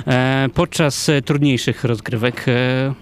[0.06, 2.94] e, podczas e, trudniejszych rozgrywek e,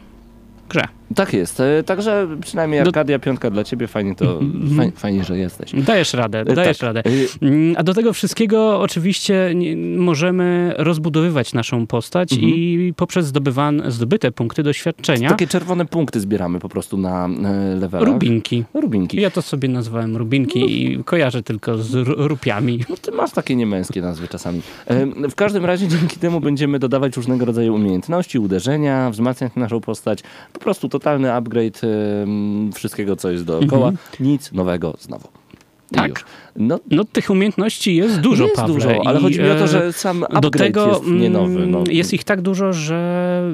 [0.69, 0.85] grze.
[1.15, 1.61] Tak jest.
[1.61, 4.41] E, Także przynajmniej No- Arkadia, piątka dla ciebie, fajnie to,
[4.77, 5.73] fajnie, fajnie że jesteś.
[5.75, 6.87] Dajesz radę, E, dajesz tak.
[6.87, 7.03] radę.
[7.05, 7.11] E,
[7.47, 9.55] Mm, A do tego wszystkiego oczywiście
[9.97, 12.53] możemy rozbudowywać naszą postać Mhm.
[12.53, 17.29] i poprzez zdobywan, zdobyte punkty doświadczenia Takie czerwone punkty zbieramy po prostu na
[17.81, 18.09] levelach.
[18.09, 18.65] rubinki.
[18.75, 19.21] Rubinki.
[19.21, 22.85] Ja to sobie nazwałem rubinki i kojarzę tylko z ru- rupiami.
[22.89, 24.61] No ty masz takie niemęskie nazwy czasami.
[25.31, 30.23] W każdym razie dzięki temu będziemy dodawać różnego rodzaju umiejętności, uderzenia, wzmacniać naszą postać.
[30.53, 31.81] Po prostu totalny upgrade
[32.75, 33.93] wszystkiego, co jest dookoła.
[34.21, 35.29] Nic nowego znowu.
[35.93, 36.25] Tak.
[36.59, 38.75] No, No tych umiejętności jest dużo, jest Pawle.
[38.75, 41.57] dużo, ale chodzi mi o to, e, że sam upgrade Do tego jest nie nowy.
[41.57, 41.85] mm, No.
[41.91, 42.97] jest ich tak dużo, że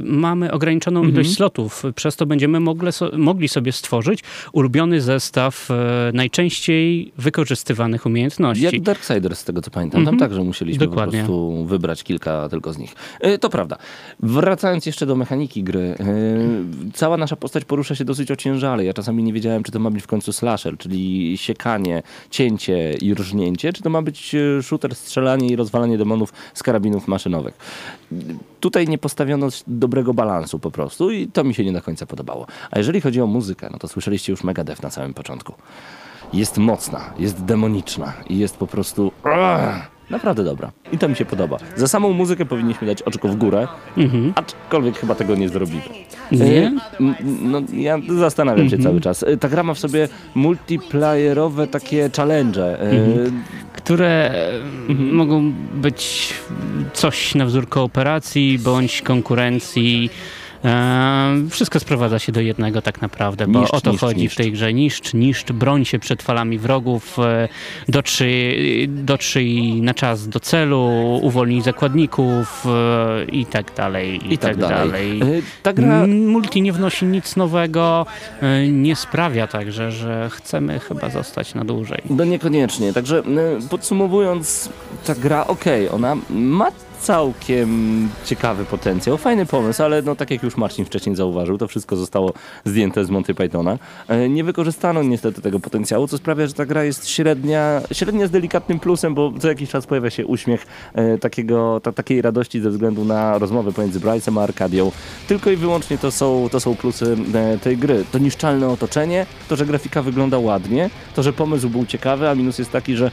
[0.04, 1.14] mamy ograniczoną Mhm.
[1.14, 1.82] ilość slotów.
[1.94, 4.20] Przez to będziemy mogli, so, mogli sobie stworzyć
[4.52, 8.64] ulubiony zestaw e, najczęściej wykorzystywanych umiejętności.
[8.64, 10.00] Jak Darksiders, z tego co pamiętam.
[10.00, 10.18] Mhm.
[10.18, 11.20] Tam także musieliśmy Dokładnie.
[11.20, 12.94] po prostu wybrać kilka tylko z nich.
[13.20, 13.76] E, To prawda.
[14.20, 15.94] Wracając jeszcze do mechaniki gry.
[16.00, 16.04] e,
[16.94, 18.84] Cała nasza postać porusza się dosyć ociężale.
[18.84, 23.14] Ja czasami nie wiedziałem, czy to ma być w końcu slasher, czyli siekanie, cięcie i
[23.14, 27.54] rżnięcie, czy to ma być e, shooter, strzelanie i rozwalanie demonów z karabinów maszynowych.
[28.60, 32.46] Tutaj nie postawiono dobrego balansu po prostu i to mi się nie do końca podobało.
[32.70, 35.54] A jeżeli chodzi o muzykę, no to słyszeliście już Megadeth na samym początku.
[36.32, 39.12] Jest mocna, jest demoniczna i jest po prostu...
[40.12, 40.70] Naprawdę dobra.
[40.92, 41.58] I to mi się podoba.
[41.76, 43.68] Za samą muzykę powinniśmy dać oczko w górę,
[44.34, 45.82] aczkolwiek chyba tego nie zrobimy.
[46.32, 46.66] Nie?
[47.00, 49.22] M, No, ja zastanawiam się cały czas.
[49.22, 52.80] E, Ta gra ma w sobie multiplayerowe takie challenge.
[52.80, 52.92] e,
[53.76, 54.30] które
[54.90, 56.34] e, mogą być
[56.92, 60.10] coś na wzór kooperacji bądź konkurencji.
[60.64, 64.34] E, wszystko sprowadza się do jednego tak naprawdę, bo Niszcz, o to niszcz, chodzi niszcz.
[64.34, 64.72] w tej grze.
[64.72, 67.48] Niszcz, niszcz, broń się przed falami wrogów, e,
[67.88, 70.90] dotrzyj, dotrzyj na czas do celu,
[71.22, 75.20] uwolnij zakładników e, i tak dalej, I tak dalej.
[75.22, 75.24] E,
[75.62, 76.06] Ta gra...
[76.06, 78.06] Multi nie wnosi nic nowego,
[78.68, 82.02] nie sprawia także, że chcemy chyba zostać na dłużej.
[82.10, 82.92] No niekoniecznie.
[82.92, 83.22] Także
[83.70, 84.68] podsumowując,
[85.06, 86.68] ta gra, okej, ona ma
[87.02, 91.96] całkiem ciekawy potencjał, fajny pomysł, ale no tak jak już Marcin wcześniej zauważył, to wszystko
[91.96, 92.32] zostało
[92.64, 93.78] zdjęte z Monty Pythona.
[94.08, 98.30] E, Nie wykorzystano niestety tego potencjału, co sprawia, że ta gra jest średnia, średnia z
[98.30, 102.70] delikatnym plusem, bo co jakiś czas pojawia się uśmiech e, takiego, ta, takiej radości ze
[102.70, 104.92] względu na rozmowę pomiędzy Bryce'em a Arkadią.
[105.28, 108.04] Tylko i wyłącznie to są, to są plusy e, tej gry.
[108.12, 112.58] To niszczalne otoczenie, to, że grafika wygląda ładnie, to, że pomysł był ciekawy, a minus
[112.58, 113.10] jest taki, że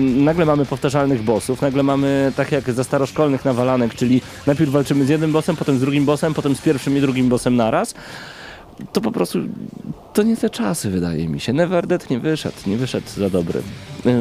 [0.00, 5.08] nagle mamy powtarzalnych bossów, nagle mamy tak jak za staroszkolnych nawalanek, czyli najpierw walczymy z
[5.08, 7.94] jednym bossem, potem z drugim bossem, potem z pierwszym i drugim bossem naraz.
[8.92, 9.38] To po prostu,
[10.12, 11.52] to nie te czasy wydaje mi się.
[11.52, 13.62] Never Dead nie wyszedł, nie wyszedł za dobry.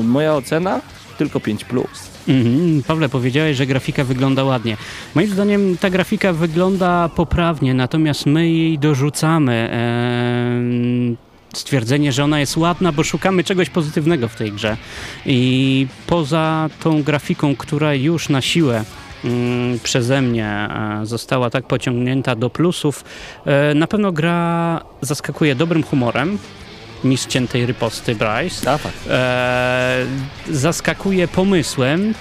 [0.03, 0.81] Moja ocena?
[1.17, 1.65] Tylko 5+.
[1.65, 2.09] Plus.
[2.27, 2.83] Mhm.
[2.83, 4.77] Pawle, powiedziałeś, że grafika wygląda ładnie.
[5.15, 11.17] Moim zdaniem ta grafika wygląda poprawnie, natomiast my jej dorzucamy em,
[11.57, 14.77] stwierdzenie, że ona jest ładna, bo szukamy czegoś pozytywnego w tej grze.
[15.25, 18.83] I poza tą grafiką, która już na siłę
[19.23, 23.03] mm, przeze mnie e, została tak pociągnięta do plusów,
[23.45, 26.37] e, na pewno gra zaskakuje dobrym humorem,
[27.03, 28.91] mistrz ciętej riposty Bryce A, tak.
[29.09, 30.05] e,
[30.51, 32.13] zaskakuje pomysłem,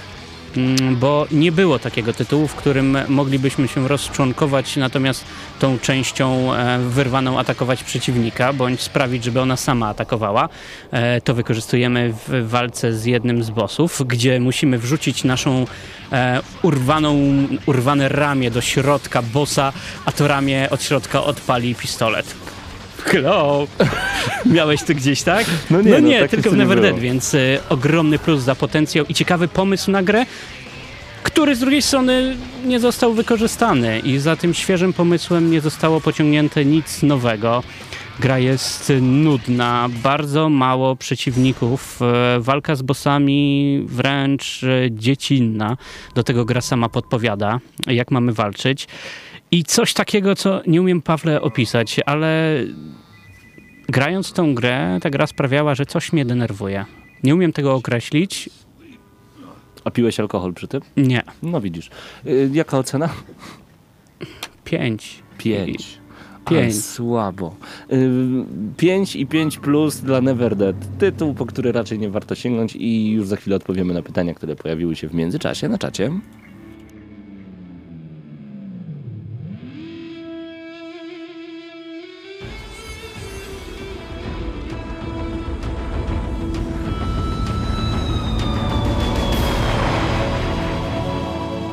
[0.91, 5.25] bo nie było takiego tytułu, w którym moglibyśmy się rozczłonkować, natomiast
[5.59, 10.49] tą częścią e, wyrwaną atakować przeciwnika, bądź sprawić, żeby ona sama atakowała.
[10.91, 15.65] E, to wykorzystujemy w walce z jednym z bossów, gdzie musimy wrzucić naszą
[16.11, 17.15] e, urwaną,
[17.65, 19.73] urwane ramię do środka bossa,
[20.05, 22.44] a to ramię od środka odpali pistolet.
[23.05, 23.67] Hello!
[24.45, 25.45] Miałeś to gdzieś, tak?
[25.69, 26.91] No nie, no no nie tak tylko w to nie Never było.
[26.91, 30.25] Dead, więc y, ogromny plus za potencjał i ciekawy pomysł na grę,
[31.23, 32.35] który z drugiej strony
[32.65, 37.63] nie został wykorzystany i za tym świeżym pomysłem nie zostało pociągnięte nic nowego.
[38.19, 45.77] Gra jest nudna, bardzo mało przeciwników, e, walka z bossami wręcz e, dziecinna.
[46.15, 48.87] Do tego gra sama podpowiada, jak mamy walczyć.
[49.55, 52.55] I coś takiego, co nie umiem Pawle opisać, ale
[53.89, 56.85] grając tą grę, ta gra sprawiała, że coś mnie denerwuje.
[57.23, 58.49] Nie umiem tego określić.
[59.83, 60.81] A piłeś alkohol przy tym?
[60.97, 61.23] Nie.
[61.43, 61.89] No widzisz.
[62.25, 63.09] Y, Jaka ocena?
[64.63, 65.23] Pięć.
[65.37, 65.99] 5.
[66.49, 66.85] Pięć.
[66.85, 67.55] Słabo.
[68.77, 70.75] 5 i 5 plus dla Never Dead.
[70.97, 74.55] Tytuł, po który raczej nie warto sięgnąć i już za chwilę odpowiemy na pytania, które
[74.55, 76.11] pojawiły się w międzyczasie na czacie.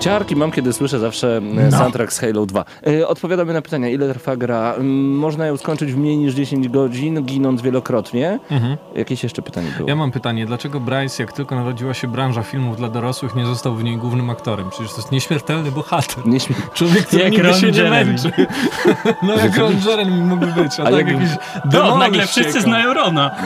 [0.03, 2.65] Ciarki mam, kiedy słyszę zawsze e, soundtrack z Halo 2.
[2.87, 4.75] E, Odpowiadamy na pytania, ile trwa gra.
[4.75, 8.39] Mm, Można ją skończyć w mniej niż 10 godzin, ginąc wielokrotnie.
[8.95, 9.89] Jakieś jeszcze pytanie było?
[9.89, 13.75] Ja mam pytanie, dlaczego Bryce, jak tylko narodziła się branża filmów dla dorosłych, nie został
[13.75, 14.71] w niej głównym aktorem?
[14.71, 16.27] Przecież to jest nieśmiertelny bohater.
[16.27, 18.31] Nie śmie- Człowiek, który Jak nigdy Ron się nie męczy.
[19.23, 21.29] No jak Ron Jeremy mógłby być, a, A tak jak- jakiś
[21.73, 23.31] No, nagle wszyscy znają Rona.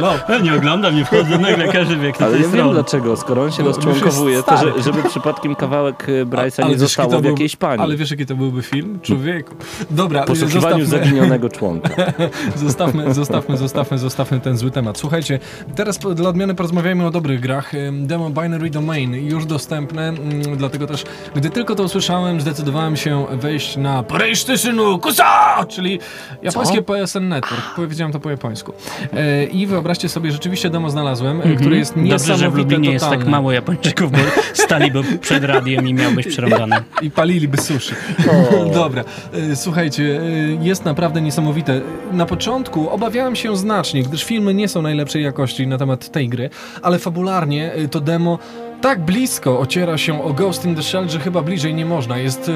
[0.00, 0.12] No.
[0.28, 2.74] Ja nie oglądam, nie wchodzę, nagle każdy wie, kto Ale to ja jest wiem Ron.
[2.74, 7.20] dlaczego, skoro on się jest rozczłonkowuje, to że, żeby przypadkiem kawałek e, Bryce'a nie zostało
[7.20, 7.82] w jakiejś pani.
[7.82, 8.98] Ale wiesz, jaki to byłby film?
[9.02, 9.54] Człowieku.
[9.90, 11.90] Dobra, W poszukiwaniu zostawmy, zaginionego członka.
[12.56, 14.98] zostawmy, zostawmy, zostawmy, zostawmy ten zły temat.
[14.98, 15.38] Słuchajcie,
[15.74, 17.72] teraz dla odmiany porozmawiajmy o dobrych grach.
[17.92, 21.04] Demo Binary Domain już dostępne, mm, dlatego też,
[21.36, 26.00] gdy tylko to usłyszałem, zdecydowałem się wejść na PlayStation Kusa, czyli
[26.42, 27.62] japońskie PSN Network.
[27.76, 28.72] Powiedziałem to po japońsku.
[29.12, 32.08] E, I wyobraźcie sobie, rzeczywiście demo znalazłem, e, które jest Mhm.
[32.08, 33.30] Dobrze, niesamowite że w Lublinie jest tak totalne.
[33.30, 34.18] mało Japończyków, bo
[34.52, 36.82] staliby przed radiem i miałbyś przerąbane.
[37.02, 37.94] I paliliby sushi.
[38.74, 41.80] Dobra, e, słuchajcie, e, jest naprawdę niesamowite.
[42.12, 46.50] Na początku obawiałem się znacznie, gdyż filmy nie są najlepszej jakości na temat tej gry,
[46.82, 48.38] ale fabularnie e, to demo
[48.84, 52.18] tak blisko ociera się o Ghost in the Shell, że chyba bliżej nie można.
[52.18, 52.52] Jest e,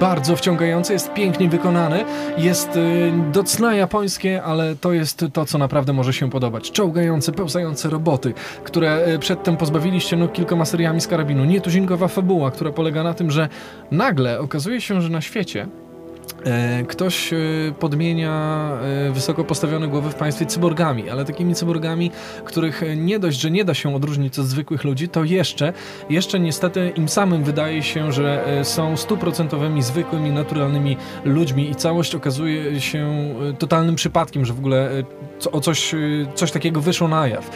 [0.00, 2.04] bardzo wciągający, jest pięknie wykonany,
[2.38, 6.70] jest e, do japońskie, ale to jest to, co naprawdę może się podobać.
[6.70, 11.44] Czołgające, pełzające roboty, które e, przedtem pozbawiliście no, kilkoma seriami z karabinu.
[11.44, 13.48] Nietuzinkowa fabuła, która polega na tym, że
[13.90, 15.66] nagle okazuje się, że na świecie
[16.88, 17.36] Ktoś e,
[17.78, 22.10] podmienia e, wysoko postawione głowy w państwie cyborgami, ale takimi cyborgami,
[22.44, 25.72] których e, nie dość, że nie da się odróżnić od zwykłych ludzi, to jeszcze,
[26.10, 32.14] jeszcze niestety im samym wydaje się, że e, są stuprocentowymi, zwykłymi, naturalnymi ludźmi i całość
[32.14, 32.98] okazuje się
[33.50, 35.04] e, totalnym przypadkiem, że w ogóle e,
[35.52, 35.98] o coś, e,
[36.34, 37.50] coś takiego wyszło na jaw.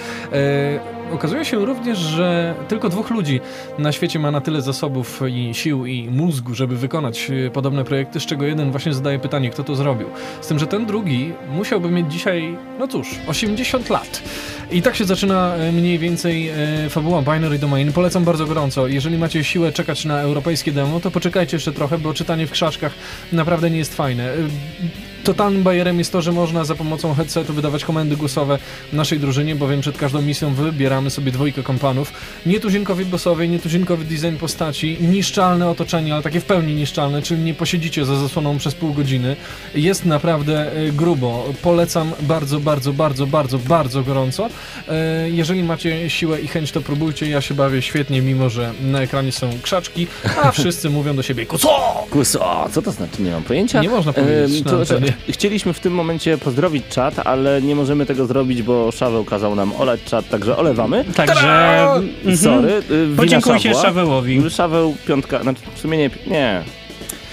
[1.12, 3.40] Okazuje się również, że tylko dwóch ludzi
[3.78, 8.20] na świecie ma na tyle zasobów i sił i mózgu, żeby wykonać e, podobne projekty,
[8.20, 10.06] z czego jeden właśnie zadaje pytanie, kto to zrobił.
[10.40, 14.22] Z tym, że ten drugi musiałby mieć dzisiaj, no cóż, 80 lat.
[14.70, 17.92] I tak się zaczyna e, mniej więcej e, fabuła Binary Domain.
[17.92, 18.86] Polecam bardzo gorąco.
[18.86, 22.92] Jeżeli macie siłę czekać na europejskie demo, to poczekajcie jeszcze trochę, bo czytanie w krzaczkach
[23.32, 24.32] naprawdę nie jest fajne.
[25.22, 28.58] E, Totalnym bajerem jest to, że można za pomocą headsetu wydawać komendy głosowe
[28.92, 32.12] naszej drużynie, bowiem przed każdą misją wybieramy sobie dwójkę kompanów.
[32.46, 38.04] Nietuzinkowi bossowie, nietuzinkowy design postaci, niszczalne otoczenie, ale takie w pełni niszczalne, czyli nie posiedzicie
[38.04, 39.36] za zasłoną przez pół godziny.
[39.74, 41.44] Jest naprawdę e, grubo.
[41.62, 44.48] Polecam bardzo, bardzo, bardzo, bardzo, bardzo gorąco.
[44.88, 47.28] E, Jeżeli macie siłę i chęć, to próbujcie.
[47.28, 50.06] Ja się bawię świetnie, mimo że na ekranie są krzaczki,
[50.42, 51.68] a wszyscy mówią do siebie kuco!
[52.10, 53.22] Kuso, co to znaczy?
[53.22, 53.80] Nie mam pojęcia.
[53.80, 55.11] Nie można powiedzieć Em, na to, antenie.
[55.28, 59.72] Chcieliśmy w tym momencie pozdrowić czat, ale nie możemy tego zrobić, bo Szaweł kazał nam
[59.72, 61.04] olać czat, także olewamy.
[61.16, 62.36] Także mhm.
[62.36, 62.82] Sorry.
[63.12, 63.74] y, podziękujcie.
[63.74, 64.50] Szawełowi.
[64.50, 66.62] Szaweł, piątka, znaczy w sumie nie, nie,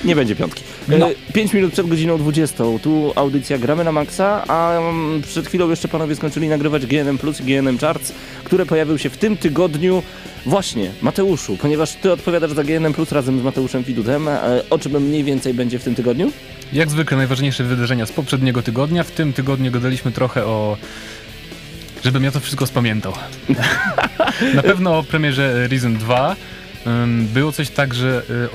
[0.04, 0.64] nie będzie piątki.
[0.98, 1.10] No.
[1.34, 2.64] 5 minut przed godziną 20.
[2.84, 7.42] Tu audycja Gramy na Maxa, a mm, przed chwilą jeszcze panowie skończyli nagrywać GNM Plus
[7.42, 8.14] i GNM Charts,
[8.44, 10.04] które pojawił się w tym tygodniu.
[10.46, 14.92] Właśnie, Mateuszu, ponieważ ty odpowiadasz za GNM Plus razem z Mateuszem Widutem, e, o czym
[14.92, 16.32] mniej więcej będzie w tym tygodniu?
[16.74, 19.04] Jak zwykle najważniejsze wydarzenia z poprzedniego tygodnia.
[19.04, 20.78] W tym tygodniu gadaliśmy trochę o...
[22.04, 23.14] Żebym ja to wszystko spamiętał.
[24.56, 26.36] Na pewno o premierze Reason 2.
[26.88, 28.52] Ym, Było coś także y,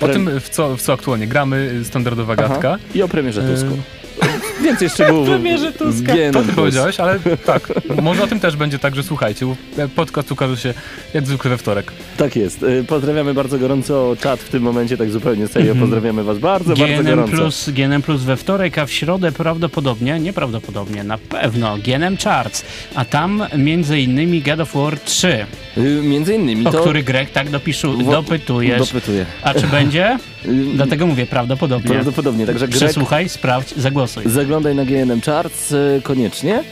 [0.00, 0.04] o...
[0.04, 2.68] O Prem- tym, w co, w co aktualnie gramy, y, standardowa gadka.
[2.68, 2.78] Aha.
[2.94, 3.78] I o premierze E, Tusku.
[4.64, 5.28] Więcej szczegółów.
[5.34, 6.12] Premierze Tuska.
[6.14, 6.56] GNM To ty Plus.
[6.56, 9.46] powiedziałeś, ale tak, może o tym też będzie, także słuchajcie.
[9.96, 10.74] Podcast ukaże się
[11.14, 11.92] jak zwykle we wtorek.
[12.16, 12.62] Tak jest.
[12.62, 15.74] Y, Pozdrawiamy bardzo gorąco czat w tym momencie, tak zupełnie serio.
[15.74, 17.32] Pozdrawiamy was bardzo, bardzo GNM gorąco.
[17.36, 23.04] plus, GNM plus we wtorek, a w środę prawdopodobnie, nieprawdopodobnie, na pewno GNM Charts, a
[23.04, 25.46] tam między innymi God of War 3,
[25.78, 26.80] Y, Między innymi o to...
[26.80, 28.78] który Greg tak dopiszu, dopytujesz.
[28.92, 29.26] Dopytuję.
[29.42, 30.18] A czy będzie?
[30.46, 31.90] Y, Dlatego mówię prawdopodobnie.
[31.90, 34.22] Prawdopodobnie, także Greg, Przesłuchaj, sprawdź, zagłosuj.
[34.26, 36.64] zaglądaj na GNM Charts y, koniecznie.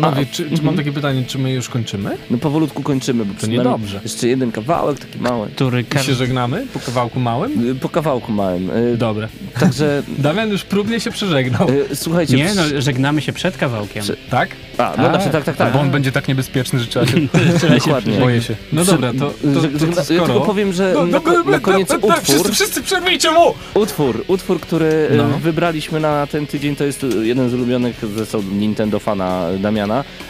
[0.00, 0.64] Panowie, A, czy, czy mhm.
[0.64, 2.16] mam takie pytanie, czy my już kończymy?
[2.30, 4.00] No powolutku kończymy, bo nami niedobrze.
[4.02, 5.48] Jeszcze jeden kawałek, taki mały.
[5.48, 6.06] Który I każ...
[6.06, 7.70] się żegnamy po kawałku małym?
[7.70, 8.70] Y, Po kawałku małym.
[8.70, 9.28] Y, Dobra.
[9.60, 11.68] Także Damian już próbnie się przeżegnał.
[11.70, 12.36] y, słuchajcie.
[12.36, 14.02] Nie, no, żegnamy się przed kawałkiem.
[14.02, 14.48] Przy- Tak?
[14.78, 15.72] A, no tak, tak, tak, tak.
[15.72, 17.12] Bo on będzie tak niebezpieczny, że trzeba się...
[17.58, 18.18] Trzeba się Dokładnie.
[18.18, 18.54] Boję się.
[18.72, 20.26] No dobra, to, to, to, to Ja skoro...
[20.26, 23.54] tylko powiem, że No, na, no, na koniec no, no, utwór, Wszyscy, wszyscy przerwijcie mu!
[23.74, 25.24] utwór, utwór, który No.
[25.38, 29.85] wybraliśmy na ten tydzień, to jest jeden z ulubionych zresztą Nintendo fana Damiana.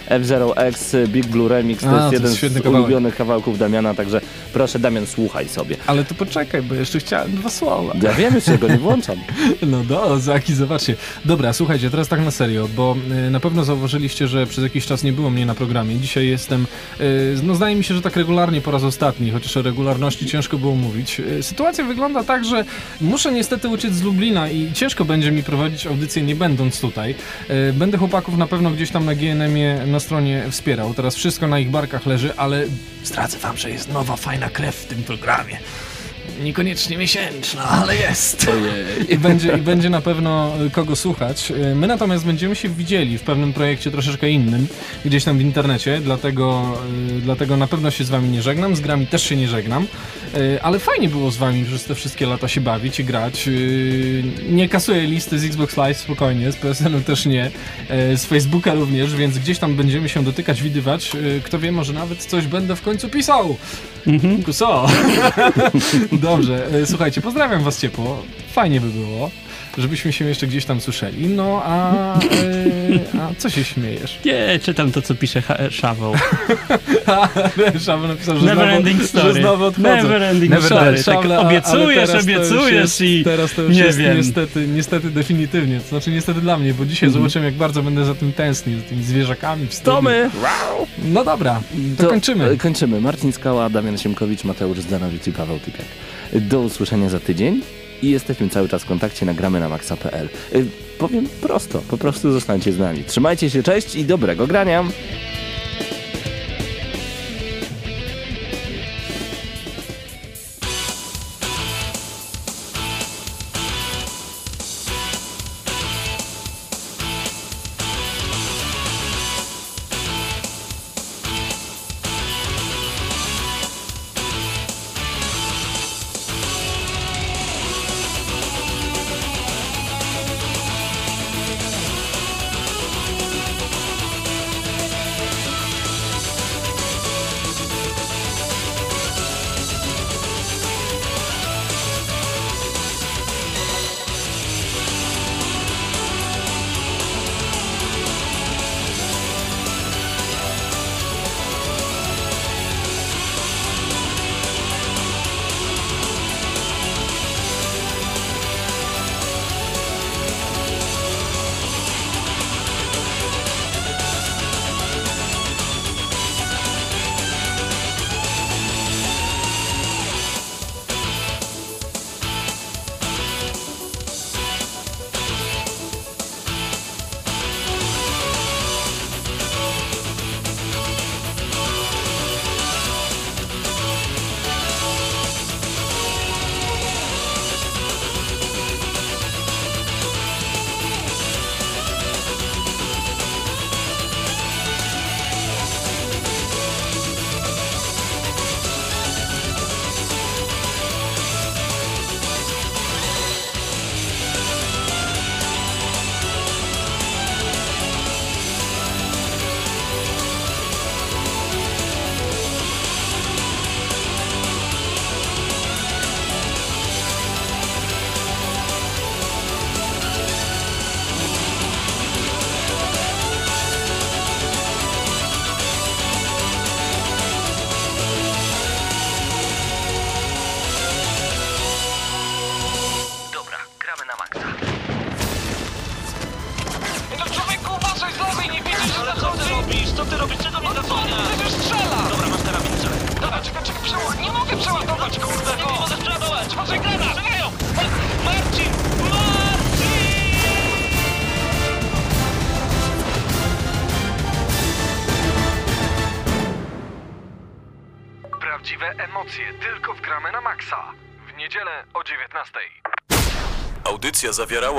[0.09, 2.81] F-Zero X Big Blue Remix, to A, to jest jest jeden świetny z kawałek.
[2.85, 4.21] ulubionych kawałków Damiana, także
[4.53, 5.77] proszę Damian, słuchaj sobie.
[5.87, 7.95] Ale to poczekaj, bo jeszcze chciałem dwa słowa.
[8.03, 9.17] Ja wiem, jeszcze go nie włączam.
[9.67, 10.97] No do, Zaki, zobaczcie.
[11.25, 12.97] Dobra, słuchajcie, teraz tak na serio, bo
[13.27, 15.97] y, na pewno zauważyliście, że przez jakiś czas nie było mnie na programie.
[15.97, 16.67] Dzisiaj jestem,
[17.01, 20.59] y, no zdaje mi się, że tak regularnie po raz ostatni, chociaż o regularności ciężko
[20.59, 21.21] było mówić.
[21.21, 22.65] Y, sytuacja wygląda tak, że
[23.01, 27.15] muszę niestety uciec z Lublina i ciężko będzie mi prowadzić audycję nie będąc tutaj.
[27.73, 29.15] Będę chłopaków na pewno gdzieś tam na
[29.87, 30.95] Na stronie wspierał.
[30.95, 32.65] Teraz wszystko na ich barkach leży, ale
[33.05, 35.59] zdradzę wam, że jest nowa, fajna krew w tym programie.
[36.43, 38.47] Niekoniecznie miesięczna, ale jest.
[39.09, 41.51] I będzie, I będzie na pewno y, kogo słuchać.
[41.51, 44.67] Y, My natomiast będziemy się widzieli w pewnym projekcie troszeczkę innym,
[45.05, 46.79] gdzieś tam w internecie, dlatego,
[47.19, 49.87] y, dlatego na pewno się z wami nie żegnam, z grami też się nie żegnam,
[50.63, 53.49] ale fajnie było z wami przez te wszystkie lata się bawić i grać.
[54.49, 57.51] Nie kasuję listy z Xbox Live spokojnie, z PSN-u też nie,
[58.17, 61.13] z Facebooka również, więc gdzieś tam będziemy się dotykać, widywać.
[61.45, 63.57] Kto wie, może nawet coś będę w końcu pisał.
[64.07, 64.53] Mhm.
[64.53, 64.87] Co?
[66.31, 68.23] Dobrze, e, słuchajcie, pozdrawiam was ciepło.
[68.53, 69.31] Fajnie by było,
[69.79, 71.27] żebyśmy się jeszcze gdzieś tam słyszeli.
[71.29, 72.21] No a, e,
[73.21, 74.19] a co się śmiejesz?
[74.25, 76.13] Nie, czytam to, co pisze Szaweł.
[77.87, 79.35] Szaweł napisał, że Never znowu, ending story.
[79.35, 79.89] że znowu odchodzę.
[79.97, 80.87] Never ending Never story.
[80.87, 81.05] ending.
[81.05, 84.17] Tak Szable, ale obiecujesz, to obiecujesz jest, i Teraz to już nie jest wiem.
[84.17, 85.81] niestety, niestety definitywnie.
[85.81, 87.23] To znaczy niestety dla mnie, bo dzisiaj Mhm.
[87.23, 89.93] zobaczyłem jak bardzo będę za tym tęsknił, za tymi zwierzakami w studiu.
[89.93, 90.31] Tomy!
[91.05, 91.61] No dobra,
[91.99, 92.45] to, kończymy.
[92.51, 93.01] e, Kończymy.
[93.01, 95.87] Marcin Skała, Damian Siemkowicz, Mateusz Zdanowicz i Paweł Typiak.
[96.33, 97.63] Do usłyszenia za tydzień
[98.03, 100.29] i jesteśmy cały czas w kontakcie, nagramy na maxa.pl.
[100.55, 100.67] Y,
[100.99, 103.05] Powiem prosto, po prostu zostańcie z nami.
[103.05, 104.85] Trzymajcie się, cześć i dobrego grania!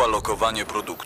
[0.06, 0.97] Lokowanie produktu.